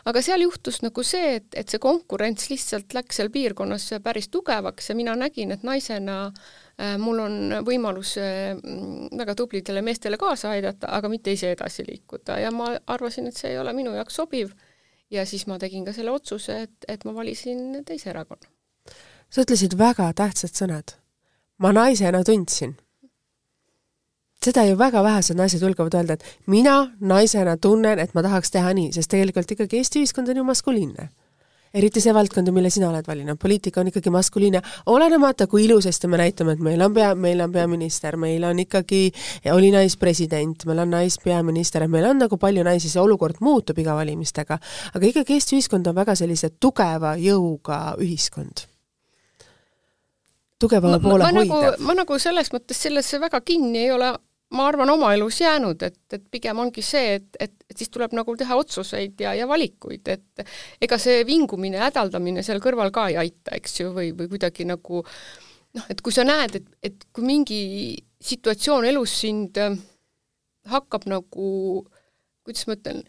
[0.05, 4.89] aga seal juhtus nagu see, et, et see konkurents lihtsalt läks seal piirkonnas päris tugevaks
[4.89, 8.57] ja mina nägin, et naisena äh, mul on võimalus äh,
[9.17, 12.39] väga tublidele meestele kaasa aidata, aga mitte ise edasi liikuda.
[12.43, 14.51] Ja ma arvasin, et see ei ole minu jaoks sobiv
[15.13, 18.49] ja siis ma tegin ka selle otsuse, et, et ma valisin teise erakonna.
[19.29, 20.95] sa ütlesid väga tähtsad sõnad.
[21.57, 22.75] ma naisena tundsin.
[24.43, 28.73] seda ju väga vähesed naised julgevad öelda, et mina naisena tunnen, et ma tahaks teha
[28.73, 31.09] nii, sest tegelikult ikkagi Eesti ühiskond on ju maskuliinne
[31.73, 34.61] eriti see valdkond, mille sina oled valinud, poliitika on ikkagi maskuliinne,
[34.93, 39.07] olenemata kui ilusasti me näitame, et meil on pea, meil on peaminister, meil on ikkagi,
[39.53, 43.95] oli naispresident, meil on naispeaminister, et meil on nagu palju naisi, see olukord muutub iga
[43.97, 44.59] valimistega,
[44.93, 48.67] aga ikkagi Eesti ühiskond on väga sellise tugeva jõuga ühiskond.
[50.61, 54.13] Tugevama poole ma, ma nagu, ma nagu selles mõttes sellesse väga kinni ei ole
[54.53, 58.13] ma arvan, oma elus jäänud, et, et pigem ongi see, et, et, et siis tuleb
[58.17, 60.45] nagu teha otsuseid ja, ja valikuid, et
[60.83, 65.01] ega see vingumine, hädaldamine seal kõrval ka ei aita, eks ju, või, või kuidagi nagu
[65.01, 67.61] noh, et kui sa näed, et, et kui mingi
[68.23, 69.75] situatsioon elus sind äh,
[70.69, 71.49] hakkab nagu,
[72.45, 73.01] kuidas ma ütlen,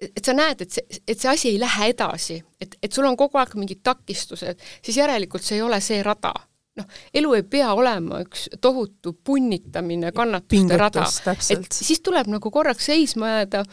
[0.00, 3.18] et sa näed, et see, et see asi ei lähe edasi, et, et sul on
[3.20, 6.34] kogu aeg mingid takistused, siis järelikult see ei ole see rada
[6.80, 11.06] noh, elu ei pea olema üks tohutu punnitamine, kannatuste rada,
[11.54, 13.64] et siis tuleb nagu korraks seisma jääda,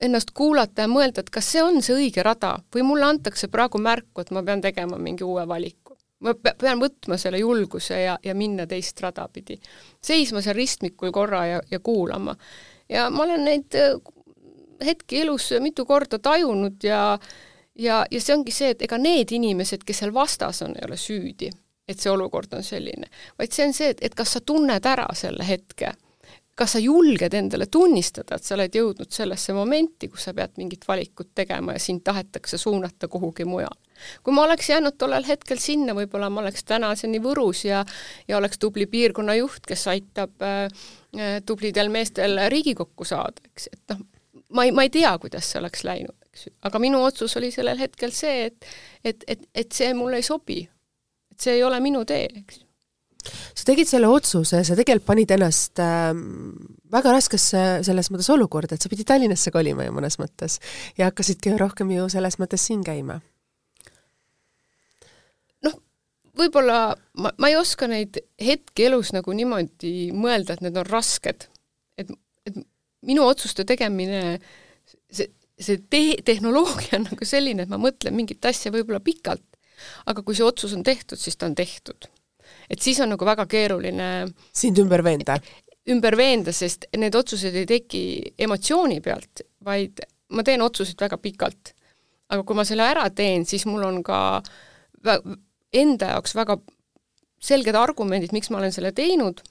[0.00, 3.80] ennast kuulata ja mõelda, et kas see on see õige rada või mulle antakse praegu
[3.80, 5.96] märku, et ma pean tegema mingi uue valiku.
[6.20, 9.58] ma pean võtma selle julguse ja, ja minna teist rada pidi.
[10.00, 12.36] seisma seal ristmikul korra ja, ja kuulama.
[12.88, 13.96] ja ma olen neid äh,
[14.84, 17.18] hetki elus mitu korda tajunud ja
[17.78, 20.96] ja, ja see ongi see, et ega need inimesed, kes seal vastas on, ei ole
[21.00, 21.50] süüdi
[21.88, 25.06] et see olukord on selline, vaid see on see, et, et kas sa tunned ära
[25.14, 25.92] selle hetke,
[26.56, 30.86] kas sa julged endale tunnistada, et sa oled jõudnud sellesse momenti, kus sa pead mingit
[30.88, 33.76] valikut tegema ja sind tahetakse suunata kuhugi mujale.
[34.22, 37.84] kui ma oleks jäänud tollel hetkel sinna, võib-olla ma oleks tänaseni Võrus ja
[38.28, 40.64] ja oleks tubli piirkonnajuht, kes aitab äh,
[41.16, 44.00] äh tublidel meestel Riigikokku saada, eks, et noh,
[44.50, 47.50] ma ei, ma ei tea, kuidas see oleks läinud, eks ju, aga minu otsus oli
[47.52, 48.66] sellel hetkel see, et
[49.04, 50.64] et, et, et see mulle ei sobi
[51.36, 52.64] et see ei ole minu tee, eks
[53.26, 56.10] sa tegid selle otsuse, sa tegelikult panid ennast äh,
[56.92, 60.60] väga raskesse selles mõttes olukorda, et sa pidid Tallinnasse kolima ju mõnes mõttes
[60.98, 63.18] ja hakkasidki rohkem ju selles mõttes siin käima.
[65.66, 65.78] noh,
[66.38, 66.78] võib-olla
[67.22, 71.48] ma, ma ei oska neid hetki elus nagu niimoodi mõelda, et need on rasked.
[71.98, 72.14] et,
[72.46, 72.62] et
[73.06, 74.38] minu otsuste tegemine,
[75.10, 79.55] see, see te-, tehnoloogia on nagu selline, et ma mõtlen mingit asja võib-olla pikalt
[80.06, 82.08] aga kui see otsus on tehtud, siis ta on tehtud.
[82.70, 85.38] et siis on nagu väga keeruline sind ümber veenda?
[85.90, 88.02] ümber veenda, sest need otsused ei teki
[88.38, 90.02] emotsiooni pealt, vaid
[90.34, 91.74] ma teen otsuseid väga pikalt.
[92.28, 94.42] aga kui ma selle ära teen, siis mul on ka
[95.72, 96.58] enda jaoks väga
[97.42, 99.42] selged argumendid, miks ma olen selle teinud,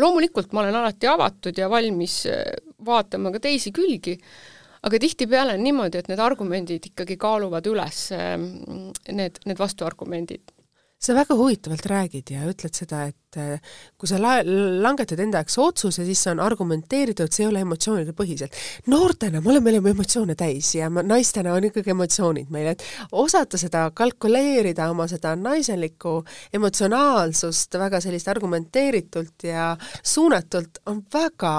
[0.00, 2.24] loomulikult ma olen alati avatud ja valmis
[2.86, 4.16] vaatama ka teisi külgi,
[4.82, 8.50] aga tihtipeale on niimoodi, et need argumendid ikkagi kaaluvad üles ähm,
[9.08, 10.56] need, need vastuargumendid
[10.98, 13.60] sa väga huvitavalt räägid ja ütled seda, et äh,
[14.00, 14.40] kui sa la-,
[14.82, 18.56] langetad enda jaoks otsuse, siis see on argumenteeritud, see ei ole emotsioonide põhiselt.
[18.88, 23.60] noortena me oleme, me oleme emotsioone täis ja naistena on ikkagi emotsioonid meil, et osata
[23.60, 26.16] seda kalkuleerida, oma seda naiselikku
[26.56, 29.70] emotsionaalsust väga sellist argumenteeritult ja
[30.02, 31.56] suunatult on väga,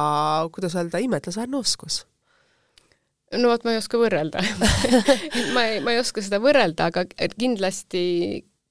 [0.54, 2.04] kuidas öelda, imetlusväärne oskus
[3.36, 4.44] no vot, ma ei oska võrrelda.
[5.56, 7.04] Ma ei, ma ei oska seda võrrelda, aga
[7.36, 8.04] kindlasti,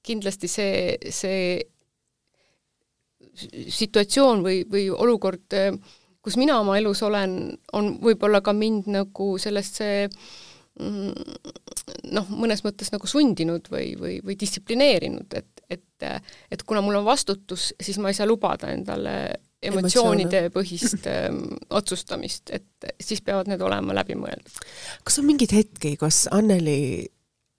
[0.05, 1.41] kindlasti see, see
[3.69, 5.53] situatsioon või, või olukord,
[6.25, 11.11] kus mina oma elus olen, on võib-olla ka mind nagu sellesse mm,
[12.17, 15.83] noh, mõnes mõttes nagu sundinud või, või, või distsiplineerinud, et, et
[16.51, 19.13] et kuna mul on vastutus, siis ma ei saa lubada endale
[19.71, 24.63] emotsioonide põhist ähm, otsustamist, et siis peavad need olema läbimõeldud.
[25.07, 27.07] kas on mingeid hetki, kus Anneli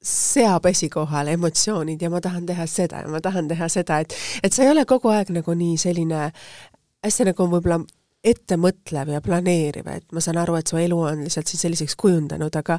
[0.05, 4.55] seab esikohale emotsioonid ja ma tahan teha seda ja ma tahan teha seda, et et
[4.55, 6.29] sa ei ole kogu aeg nagu nii selline
[7.05, 7.81] hästi nagu võib-olla
[8.27, 12.57] ettemõtlev ja planeeriv, et ma saan aru, et su elu on lihtsalt siis selliseks kujundanud,
[12.59, 12.79] aga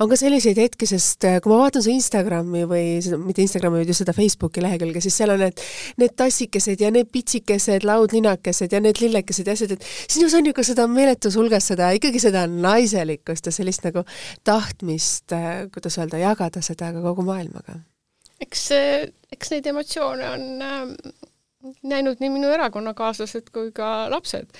[0.00, 3.82] on ka selliseid hetki, sest äh, kui ma vaatan su Instagrami või seda, mitte Instagrami,
[3.82, 5.60] vaid just seda Facebooki lehekülge, siis seal on need,
[6.00, 10.56] need tassikesed ja need pitsikesed laudlinakesed ja need lillekesed ja asjad, et sinus on ju
[10.56, 14.06] ka seda meeletus hulgas seda, ikkagi seda naiselikkust ja sellist nagu
[14.48, 17.76] tahtmist, äh, kuidas öelda, jagada seda ka kogu maailmaga.
[18.40, 18.68] eks,
[19.36, 21.17] eks neid emotsioone on äh
[21.90, 24.50] näinud nii minu erakonnakaaslased kui ka lapsed.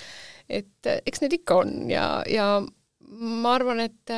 [0.49, 2.51] et eh, eks need ikka on ja, ja
[3.09, 4.13] ma arvan, et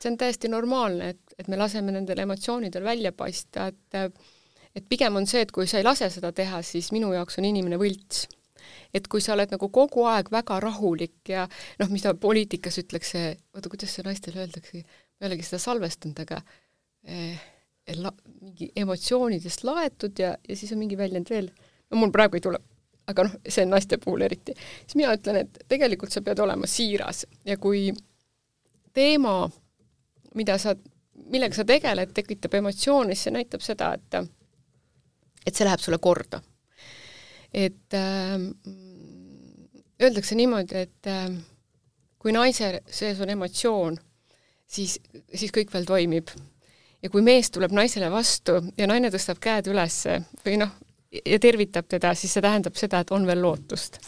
[0.00, 4.12] see on täiesti normaalne, et, et me laseme nendel emotsioonidel välja paista, et
[4.76, 7.48] et pigem on see, et kui sa ei lase seda teha, siis minu jaoks on
[7.48, 8.28] inimene võlts.
[8.94, 11.46] et kui sa oled nagu kogu aeg väga rahulik ja
[11.80, 15.58] noh, mis ta poliitikas ütleks, see, oota, kuidas see naistele öeldakse, ma ei olegi seda
[15.62, 16.38] salvestanud, aga
[17.06, 17.40] eh,
[17.98, 22.44] la, mingi emotsioonidest laetud ja, ja siis on mingi väljend veel no mul praegu ei
[22.44, 22.60] tule,
[23.10, 27.24] aga noh, see naiste puhul eriti, siis mina ütlen, et tegelikult sa pead olema siiras
[27.46, 27.88] ja kui
[28.94, 29.34] teema,
[30.38, 30.74] mida sa,
[31.30, 34.20] millega sa tegeled, tekitab emotsioone, siis see näitab seda, et
[35.46, 36.42] et see läheb sulle korda.
[37.52, 38.36] et äh,
[40.02, 41.32] öeldakse niimoodi, et äh,
[42.18, 43.98] kui naise sees on emotsioon,
[44.70, 44.98] siis,
[45.34, 46.30] siis kõik veel toimib.
[47.02, 50.02] ja kui mees tuleb naisele vastu ja naine tõstab käed üles
[50.44, 50.74] või noh,
[51.26, 53.98] ja tervitab teda, siis see tähendab seda, et on veel lootust.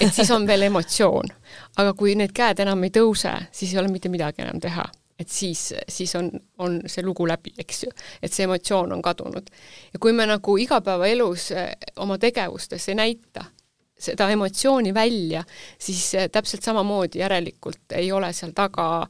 [0.00, 1.30] et siis on veel emotsioon.
[1.76, 4.84] aga kui need käed enam ei tõuse, siis ei ole mitte midagi enam teha.
[5.18, 7.94] et siis, siis on, on see lugu läbi, eks ju.
[8.22, 9.50] et see emotsioon on kadunud.
[9.92, 13.44] ja kui me nagu igapäevaelus eh, oma tegevustes ei näita
[14.00, 15.44] seda emotsiooni välja,
[15.78, 19.06] siis eh, täpselt samamoodi järelikult ei ole seal taga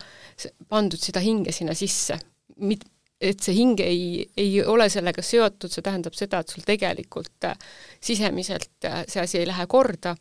[0.68, 2.18] pandud seda hinge sinna sisse.
[2.60, 2.88] Mit-,
[3.20, 7.56] et see hing ei, ei ole sellega seotud, see tähendab seda, et sul tegelikult äh,
[8.00, 10.14] sisemiselt äh, see asi ei lähe korda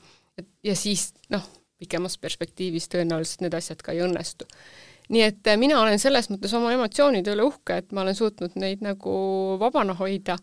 [0.64, 1.46] ja siis noh,
[1.80, 4.48] pikemas perspektiivis tõenäoliselt need asjad ka ei õnnestu.
[5.10, 8.58] nii et äh, mina olen selles mõttes oma emotsioonide üle uhke, et ma olen suutnud
[8.60, 9.14] neid nagu
[9.62, 10.36] vabana hoida,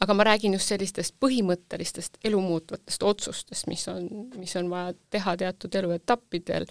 [0.00, 5.78] aga ma räägin just sellistest põhimõttelistest elumuutvatest otsustest, mis on, mis on vaja teha teatud
[5.82, 6.66] eluetappidel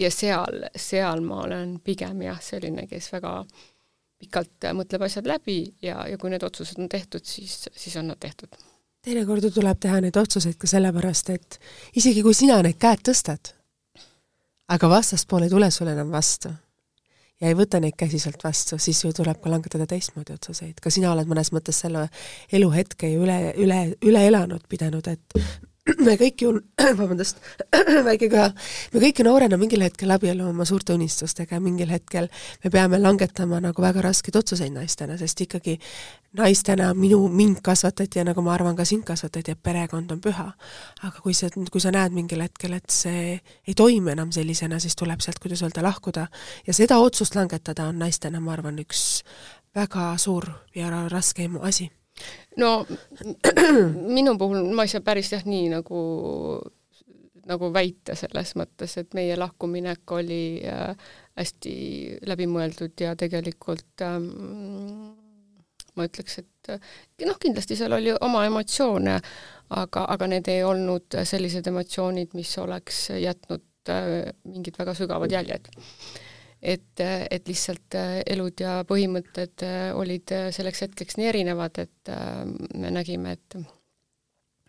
[0.00, 3.64] ja seal, seal ma olen pigem jah, selline, kes väga äh,
[4.20, 8.20] pikalt mõtleb asjad läbi ja, ja kui need otsused on tehtud, siis, siis on nad
[8.20, 8.52] tehtud.
[9.04, 11.58] teinekord tuleb teha neid otsuseid ka sellepärast, et
[11.96, 13.52] isegi kui sina need käed tõstad,
[14.72, 16.50] aga vastaspool ei tule sulle enam vastu
[17.40, 20.80] ja ei võta neid käsi sealt vastu, siis ju tuleb ka langetada teistmoodi otsuseid.
[20.82, 22.08] ka sina oled mõnes mõttes selle
[22.52, 25.40] eluhetke ju üle, üle, üle elanud, pidanud, et
[26.06, 26.52] me kõik ju,
[27.00, 27.38] vabandust,
[28.08, 28.48] väike köha,
[28.92, 32.28] me kõik ju noorena mingil hetkel abiellume oma suurte unistustega ja mingil hetkel
[32.64, 35.76] me peame langetama nagu väga raskeid otsuseid naistena, sest ikkagi
[36.36, 40.48] naistena minu, mind kasvatati ja nagu ma arvan, ka sind kasvatati, et perekond on püha.
[41.02, 44.96] aga kui sa, kui sa näed mingil hetkel, et see ei toimi enam sellisena, siis
[44.98, 46.26] tuleb sealt, kuidas öelda, lahkuda.
[46.66, 49.22] ja seda otsust langetada on naistena, ma arvan, üks
[49.76, 51.90] väga suur ja raske asi
[52.56, 52.86] no
[54.16, 56.00] minu puhul ma ei saa päris jah nii nagu,
[57.46, 60.96] nagu väita selles mõttes, et meie lahkuminek oli äh,
[61.36, 61.76] hästi
[62.26, 65.12] läbimõeldud ja tegelikult ähm,
[65.96, 69.16] ma ütleks, et noh, kindlasti seal oli oma emotsioone,
[69.76, 75.70] aga, aga need ei olnud sellised emotsioonid, mis oleks jätnud äh, mingid väga sügavad jäljed
[76.66, 77.00] et,
[77.30, 82.14] et lihtsalt äh, elud ja põhimõtted äh, olid äh, selleks hetkeks nii erinevad, et
[82.74, 83.58] me nägime, et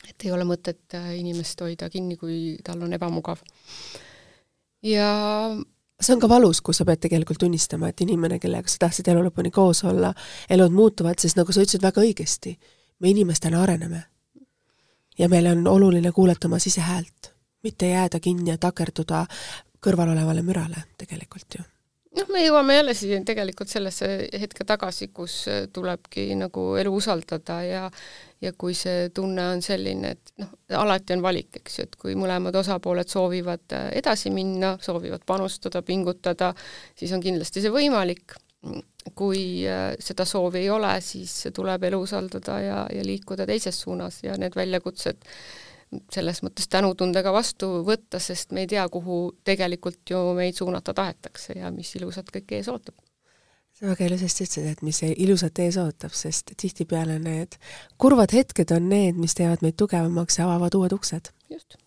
[0.08, 3.42] et ei ole mõtet inimest hoida kinni, kui tal on ebamugav.
[4.86, 5.08] ja
[6.00, 9.26] see on ka valus, kui sa pead tegelikult tunnistama, et inimene, kellega sa tahtsid elu
[9.26, 10.14] lõpuni koos olla,
[10.50, 12.54] elud muutuvad, sest nagu sa ütlesid väga õigesti,
[13.00, 14.04] me inimestena areneme.
[15.18, 19.26] ja meil on oluline kuulata oma sisehäält, mitte jääda kinni ja takerduda
[19.82, 21.66] kõrvalolevale mürale tegelikult ju
[22.18, 24.08] noh, me jõuame jälle siin tegelikult sellesse
[24.42, 27.84] hetke tagasi, kus äh, tulebki nagu elu usaldada ja
[28.42, 32.14] ja kui see tunne on selline, et noh, alati on valik, eks ju, et kui
[32.20, 36.52] mõlemad osapooled soovivad äh, edasi minna, soovivad panustada, pingutada,
[36.98, 38.38] siis on kindlasti see võimalik.
[39.16, 44.18] kui äh, seda soovi ei ole, siis tuleb elu usaldada ja, ja liikuda teises suunas
[44.24, 45.24] ja need väljakutsed
[46.12, 51.58] selles mõttes tänutundega vastu võtta, sest me ei tea, kuhu tegelikult ju meid suunata tahetakse
[51.60, 52.98] ja mis ilusat kõik ees ootab
[53.78, 57.60] sa väga ilusasti ütlesid, et mis ilusat ees ootab, sest tihtipeale need
[58.02, 61.30] kurvad hetked on need, mis teevad meid tugevamaks ja avavad uued uksed.
[61.50, 61.78] just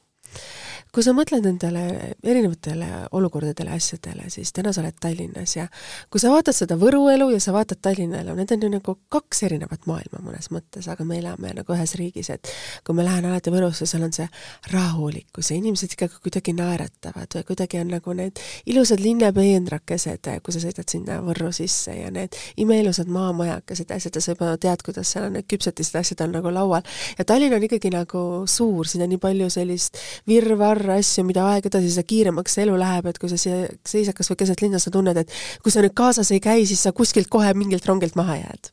[0.94, 1.82] kui sa mõtled nendele
[2.26, 5.66] erinevatele olukordadele, asjadele, siis täna sa oled Tallinnas ja
[6.10, 8.94] kui sa vaatad seda Võru elu ja sa vaatad Tallinna elu, need on ju nagu
[9.12, 12.50] kaks erinevat maailma mõnes mõttes, aga me elame nagu ühes riigis, et
[12.86, 14.26] kui ma lähen alati Võrusse, seal on see
[14.72, 20.64] rahulikkus ja inimesed ikkagi kuidagi naeratavad või kuidagi on nagu need ilusad linnapeenrakesed, kui sa
[20.64, 25.28] sõidad sinna Võrru sisse ja need imeilusad maamajakesed, asjad ja sa juba tead, kuidas seal
[25.28, 26.82] on need küpsetised asjad on nagu laual.
[27.18, 31.66] ja Tallinn on ikkagi nagu suur, siin on nii palju sellist virvarr asju, mida aeg
[31.68, 34.80] edasi, seda kiiremaks see elu läheb, et kui sa siia seisad kas või keset linna,
[34.82, 38.16] sa tunned, et kui sa nüüd kaasas ei käi, siis sa kuskilt kohe mingilt rongilt
[38.18, 38.72] maha jääd.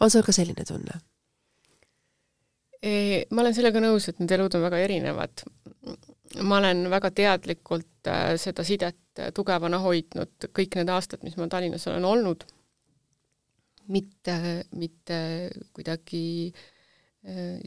[0.00, 1.00] on sul ka selline tunne?
[3.30, 5.44] ma olen sellega nõus, et need elud on väga erinevad.
[6.42, 11.86] ma olen väga teadlikult äh, seda sidet tugevana hoidnud kõik need aastad, mis ma Tallinnas
[11.86, 12.44] olen olnud.
[13.88, 16.69] mitte, mitte kuidagi Äh,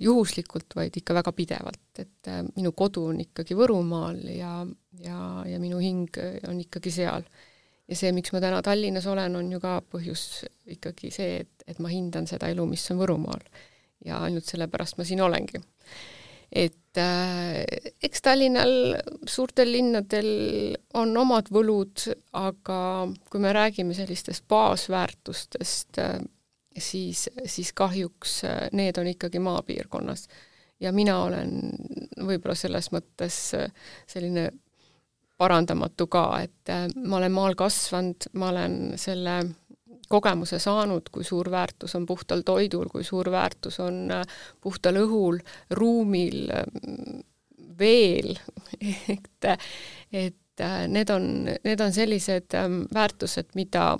[0.01, 4.63] juhuslikult, vaid ikka väga pidevalt, et äh, minu kodu on ikkagi Võrumaal ja,
[5.03, 7.27] ja, ja minu hing äh, on ikkagi seal.
[7.87, 11.79] ja see, miks ma täna Tallinnas olen, on ju ka põhjus ikkagi see, et, et
[11.83, 13.45] ma hindan seda elu, mis on Võrumaal.
[14.03, 15.61] ja ainult sellepärast ma siin olengi.
[16.49, 17.61] et äh,
[18.01, 18.95] eks Tallinnal,
[19.29, 20.33] suurtel linnadel
[20.97, 22.09] on omad võlud,
[22.41, 22.79] aga
[23.29, 26.17] kui me räägime sellistest baasväärtustest äh,,
[26.77, 30.27] siis, siis kahjuks äh, need on ikkagi maapiirkonnas.
[30.79, 31.51] ja mina olen
[32.27, 33.71] võib-olla selles mõttes äh,
[34.07, 34.49] selline
[35.37, 39.39] parandamatu ka, et äh, ma olen maal kasvanud, ma olen selle
[40.09, 44.11] kogemuse saanud, kui suur väärtus on puhtal toidul, kui suur väärtus on
[44.61, 45.39] puhtal õhul,
[45.71, 46.51] ruumil,
[47.79, 48.35] veel,
[49.15, 49.47] et,
[50.11, 51.29] et need on,
[51.63, 52.53] need on sellised
[52.93, 53.95] väärtused, mida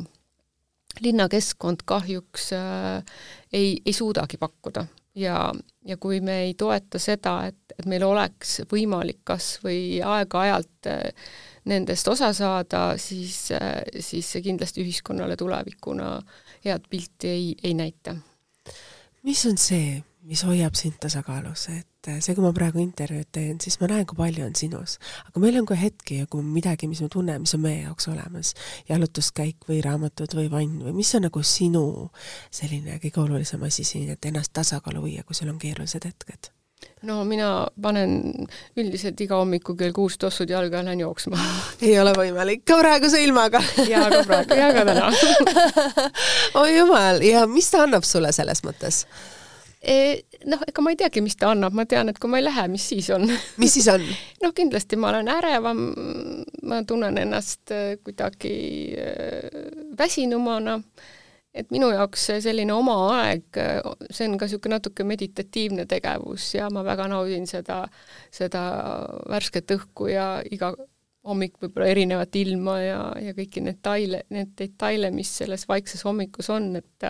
[1.01, 3.15] linnakeskkond kahjuks äh,
[3.53, 4.85] ei, ei suudagi pakkuda
[5.15, 5.53] ja,
[5.85, 11.29] ja kui me ei toeta seda, et, et meil oleks võimalik kas või aeg-ajalt äh,
[11.69, 16.17] nendest osa saada, siis äh,, siis see kindlasti ühiskonnale tulevikuna
[16.65, 18.15] head pilti ei, ei näita.
[19.23, 23.79] mis on see, mis hoiab sind tasakaalus, et see, kui ma praegu intervjuud teen, siis
[23.81, 24.97] ma näen, kui palju on sinus.
[25.27, 28.09] aga meil on ka hetki ja kui midagi, mis me tunneme, mis on meie jaoks
[28.11, 28.53] olemas,
[28.89, 31.85] jalutuskäik või raamatud või vann või mis on nagu sinu
[32.51, 36.51] selline kõige olulisem asi siin, et ennast tasakaalu viia, kui sul on keerulised hetked?
[37.07, 37.49] no mina
[37.81, 38.47] panen
[38.79, 41.39] üldiselt iga hommiku kell kuus tossud jalga ja lähen jooksma.
[41.85, 43.61] ei ole võimalik, ka praeguse ilmaga
[43.93, 45.07] jaa, ka praegu, ja ka täna
[46.63, 49.03] oi jumal, ja mis ta annab sulle selles mõttes?
[49.83, 49.95] E,
[50.47, 52.67] noh, ega ma ei teagi, mis ta annab, ma tean, et kui ma ei lähe,
[52.71, 53.25] mis siis on.
[53.61, 54.05] mis siis on?
[54.43, 55.81] noh, kindlasti ma olen ärevam,
[56.63, 58.53] ma tunnen ennast äh, kuidagi
[58.95, 59.49] äh,
[59.99, 60.77] väsinumana,
[61.53, 66.71] et minu jaoks selline oma aeg, äh, see on ka niisugune natuke meditatiivne tegevus ja
[66.71, 67.83] ma väga naudin seda,
[68.31, 68.63] seda
[69.35, 70.71] värsket õhku ja iga
[71.27, 76.49] hommik võib-olla erinevat ilma ja, ja kõiki neid detaile, need detaile, mis selles vaikses hommikus
[76.55, 77.07] on, et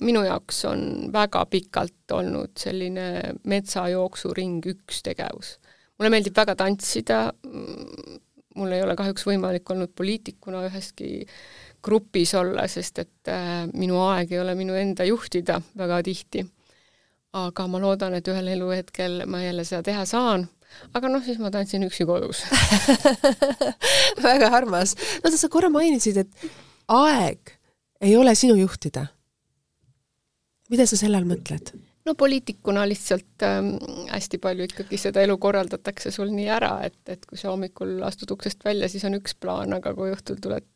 [0.00, 5.58] minu jaoks on väga pikalt olnud selline metsajooksuring üks tegevus.
[5.98, 7.18] mulle meeldib väga tantsida,
[8.56, 11.26] mul ei ole kahjuks võimalik olnud poliitikuna üheski
[11.84, 16.46] grupis olla, sest et äh, minu aeg ei ole minu enda juhtida väga tihti.
[17.32, 20.48] aga ma loodan, et ühel eluhetkel ma jälle seda teha saan,
[20.94, 22.44] aga noh, siis ma tantsin üksi kodus
[24.26, 24.96] väga armas.
[25.24, 26.46] no sa korra mainisid, et
[26.88, 27.58] aeg
[28.00, 29.06] ei ole sinu juhtida
[30.72, 31.74] mida sa selle all mõtled?
[32.06, 33.74] no poliitikuna lihtsalt ähm,
[34.10, 38.32] hästi palju ikkagi seda elu korraldatakse sul nii ära, et, et kui sa hommikul astud
[38.34, 40.66] uksest välja, siis on üks plaan, aga kui õhtul tuled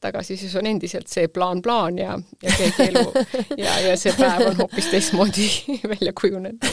[0.00, 3.04] tagasi, siis on endiselt see plaan plaan ja, ja keegi elu
[3.64, 5.46] ja, ja see päev on hoopis teistmoodi
[5.92, 6.64] välja kujunenud.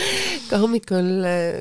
[0.50, 1.10] ka hommikul,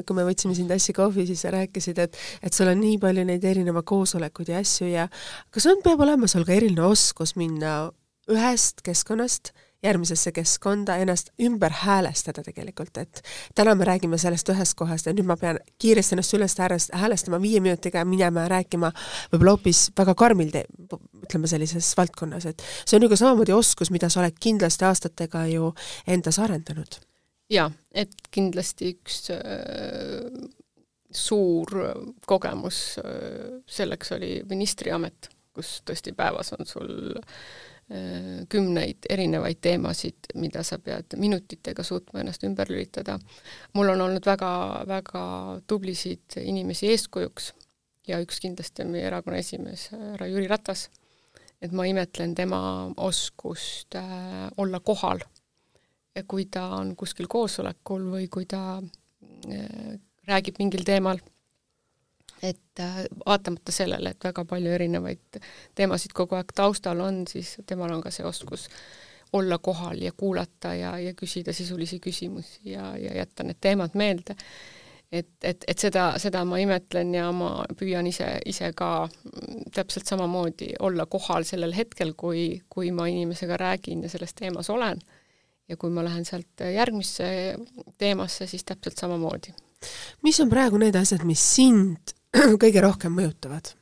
[0.05, 3.25] kui me võtsime sind Assi kohvi, siis sa rääkisid, et, et sul on nii palju
[3.29, 5.07] neid erineva koosolekuid ja asju ja
[5.53, 7.87] kas on, peab olema sul ka eriline oskus minna
[8.31, 13.21] ühest keskkonnast järgmisesse keskkonda, ennast ümber häälestada tegelikult, et
[13.55, 16.55] täna me räägime sellest ühest kohast ja nüüd ma pean kiiresti ennast üles
[16.93, 18.91] häälestama viie minutiga minema ja rääkima
[19.33, 20.65] võib-olla hoopis väga karmil te-,
[21.25, 25.45] ütleme sellises valdkonnas, et see on ju ka samamoodi oskus, mida sa oled kindlasti aastatega
[25.51, 25.73] ju
[26.07, 26.99] endas arendanud.
[27.51, 30.31] jaa, et kindlasti üks äh,
[31.11, 31.75] suur
[32.25, 36.93] kogemus äh, selleks oli ministriamet, kus tõesti päevas on sul
[38.49, 43.19] kümneid erinevaid teemasid, mida sa pead minutitega suutma ennast ümber lülitada.
[43.73, 44.51] mul on olnud väga,
[44.87, 45.23] väga
[45.67, 47.51] tublisid inimesi eeskujuks
[48.07, 50.89] ja üks kindlasti on meie erakonna esimees härra Jüri Ratas.
[51.61, 55.19] et ma imetlen tema oskust äh, olla kohal.
[56.27, 61.19] kui ta on kuskil koosolekul või kui ta äh, räägib mingil teemal
[62.43, 65.39] et äh, vaatamata sellele, et väga palju erinevaid
[65.75, 68.67] teemasid kogu aeg taustal on, siis temal on ka see oskus
[69.33, 74.35] olla kohal ja kuulata ja, ja küsida sisulisi küsimusi ja, ja jätta need teemad meelde.
[75.11, 79.07] et, et, et seda, seda ma imetlen ja ma püüan ise, ise ka
[79.73, 84.99] täpselt samamoodi olla kohal sellel hetkel, kui, kui ma inimesega räägin ja selles teemas olen.
[85.69, 87.55] ja kui ma lähen sealt järgmisse
[87.97, 89.53] teemasse, siis täpselt samamoodi
[90.23, 92.13] mis on praegu need asjad, mis sind
[92.63, 93.73] kõige rohkem mõjutavad?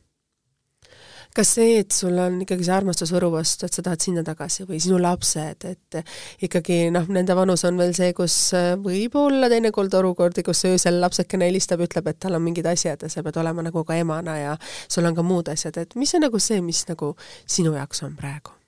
[1.35, 4.65] kas see, et sul on ikkagi see armastus Võru vastu, et sa tahad sinna tagasi
[4.67, 5.99] või sinu lapsed, et
[6.47, 10.99] ikkagi noh, nende vanus on veel see, kus äh, võib olla teinekord olukordi, kus öösel
[11.03, 14.37] lapsekene helistab, ütleb, et tal on mingid asjad ja sa pead olema nagu ka emana
[14.39, 18.03] ja sul on ka muud asjad, et mis on nagu see, mis nagu sinu jaoks
[18.07, 18.60] on praegu?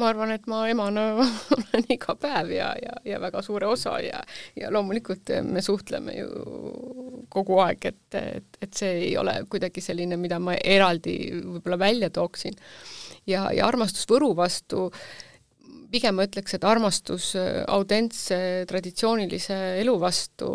[0.00, 1.06] Ma arvan, et ma emana
[1.56, 4.22] olen iga päev ja, ja, ja väga suure osa ja,
[4.58, 10.18] ja loomulikult me suhtleme ju kogu aeg, et, et, et see ei ole kuidagi selline,
[10.20, 12.56] mida ma eraldi võib-olla välja tooksin.
[13.26, 14.88] ja, ja armastus Võru vastu,
[15.92, 17.32] pigem ma ütleks, et armastus
[17.68, 18.38] autentse
[18.68, 20.48] traditsioonilise elu vastu,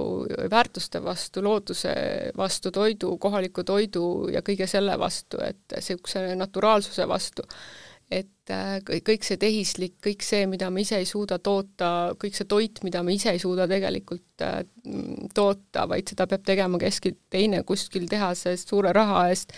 [0.49, 1.93] väärtuste vastu, looduse
[2.37, 7.45] vastu, toidu, kohaliku toidu ja kõige selle vastu, et niisuguse naturaalsuse vastu
[8.47, 8.53] et
[8.91, 12.81] äh, kõik see tehislik, kõik see, mida me ise ei suuda toota, kõik see toit,
[12.85, 14.61] mida me ise ei suuda tegelikult äh,
[15.35, 19.51] toota, vaid seda peab tegema keskilt teine kuskil tehases suure raha eest,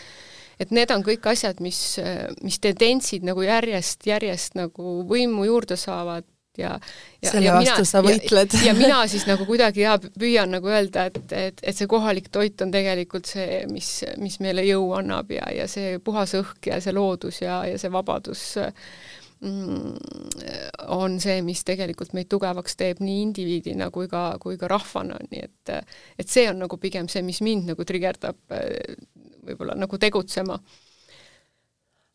[0.60, 2.00] et need on kõik asjad, mis,
[2.44, 6.26] mis tendentsid nagu järjest, järjest nagu võimu juurde saavad
[6.60, 6.74] ja
[7.22, 8.56] ja, selle ja vastu mina, sa võitled.
[8.64, 12.62] ja mina siis nagu kuidagi ja püüan nagu öelda, et, et, et see kohalik toit
[12.64, 13.90] on tegelikult see, mis,
[14.22, 17.92] mis meile jõu annab ja, ja see puhas õhk ja see loodus ja, ja see
[17.94, 18.44] vabadus
[19.44, 19.96] mm,
[20.96, 25.48] on see, mis tegelikult meid tugevaks teeb nii indiviidina kui ka, kui ka rahvana, nii
[25.48, 25.74] et
[26.20, 28.40] et see on nagu pigem see, mis mind nagu trigerdab
[29.50, 30.60] võib-olla nagu tegutsema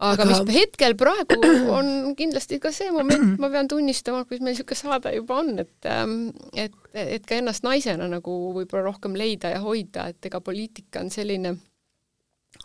[0.02, 1.38] aga, mis hetkel praegu
[1.72, 5.90] on kindlasti ka see moment, ma pean tunnistama, kus meil niisugune saade juba on, et
[5.90, 6.16] ähm,
[6.52, 11.12] et, et ka ennast naisena nagu võib-olla rohkem leida ja hoida, et ega poliitika on
[11.14, 11.56] selline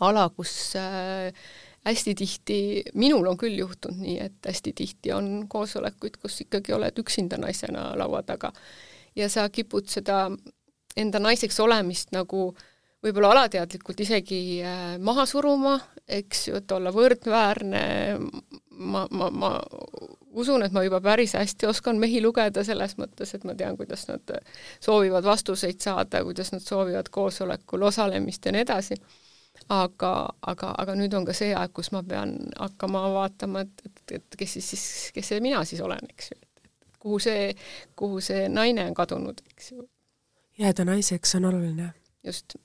[0.06, 1.30] ala, kus äh,
[1.88, 2.60] hästi tihti,
[3.00, 7.92] minul on küll juhtunud nii, et hästi tihti on koosolekuid, kus ikkagi oled üksinda naisena
[7.98, 8.52] laua taga
[9.18, 10.28] ja sa kipud seda
[11.00, 12.69] enda naiseks olemist nagu äh,
[13.04, 15.78] võib-olla alateadlikult isegi äh, maha suruma,
[16.08, 17.84] eks ju, et olla võrdväärne,
[18.80, 19.52] ma, ma, ma
[20.40, 24.06] usun, et ma juba päris hästi oskan mehi lugeda selles mõttes, et ma tean, kuidas
[24.10, 24.36] nad
[24.84, 29.00] soovivad vastuseid saada, kuidas nad soovivad koosolekul osalemist ja nii edasi.
[29.70, 30.12] aga,
[30.48, 34.38] aga, aga nüüd on ka see aeg, kus ma pean hakkama vaatama, et, et, et
[34.40, 36.70] kes siis, siis, kes see mina siis olen, eks ju, et
[37.00, 37.50] kuhu see,
[38.00, 39.84] kuhu see naine on kadunud, eks ju.
[40.60, 41.94] jääda naiseks on oluline.
[42.24, 42.56] just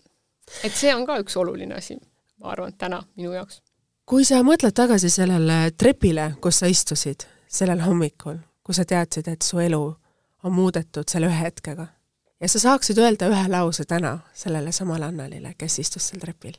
[0.64, 1.98] et see on ka üks oluline asi,
[2.40, 3.62] ma arvan, täna minu jaoks.
[4.06, 9.42] kui sa mõtled tagasi sellele trepile, kus sa istusid sellel hommikul, kui sa teadsid, et
[9.42, 9.82] su elu
[10.44, 11.86] on muudetud selle ühe hetkega
[12.40, 16.58] ja sa saaksid öelda ühe lause täna sellele samale Annelile, kes istus seal trepil,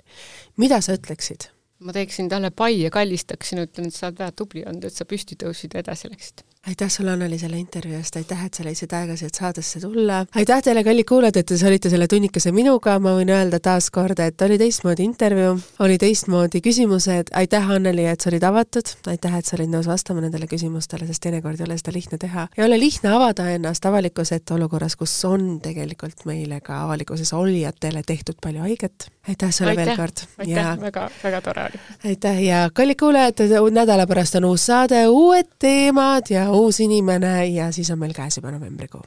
[0.58, 1.52] mida sa ütleksid?
[1.86, 5.06] ma teeksin talle pai ja kallistaksin, ütlen, et sa oled väga tubli olnud, et sa
[5.06, 8.94] püsti tõusid ja edasi läksid aitäh sulle, Anneli, selle intervjuu eest, aitäh, et sa leidsid
[8.98, 10.26] aega siia saadesse tulla.
[10.36, 14.42] aitäh teile, kallid kuulajad, et te olite selle tunnikese minuga, ma võin öelda taaskord, et
[14.42, 19.58] oli teistmoodi intervjuu, oli teistmoodi küsimused, aitäh, Anneli, et sa olid avatud, aitäh, et sa
[19.60, 22.48] olid nõus vastama nendele küsimustele, sest teinekord ei ole seda lihtne teha.
[22.58, 28.02] ei ole lihtne avada ennast avalikkuse ette olukorras, kus on tegelikult meile ka avalikkuses olijatele
[28.06, 29.12] tehtud palju haiget.
[29.28, 30.26] aitäh sulle aitäh, veel kord!
[30.40, 31.84] aitäh ja..., väga, väga tore oli!
[32.10, 37.72] aitäh ja kallid kuulajad, nädala pärast on uus saade, uued teemad ja uus inimene ja
[37.72, 39.02] siis on meil käes juba novembrikuu.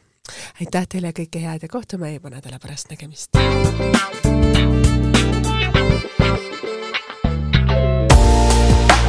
[0.61, 3.31] aitäh teile, kõike head ja kohtume juba nädala pärast, nägemist!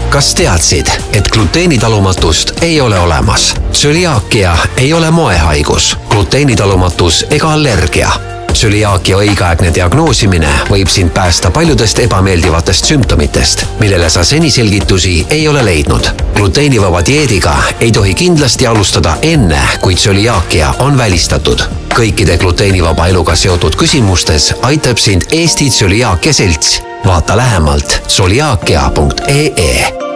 [0.09, 3.53] kas teadsid, et gluteenitalumatust ei ole olemas?
[3.71, 12.85] tsüliaakia ei ole moehaigus, gluteenitalumatus ega allergia tsüliaakia õigeaegne diagnoosimine võib sind päästa paljudest ebameeldivatest
[12.85, 16.09] sümptomitest, millele sa seni selgitusi ei ole leidnud.
[16.35, 21.61] gluteenivaba dieediga ei tohi kindlasti alustada enne, kui tsüliaakia on välistatud.
[21.93, 26.81] kõikide gluteenivaba eluga seotud küsimustes aitab sind Eesti Tsüliaakia Selts.
[27.05, 30.08] vaata lähemalt tsüliaakia.ee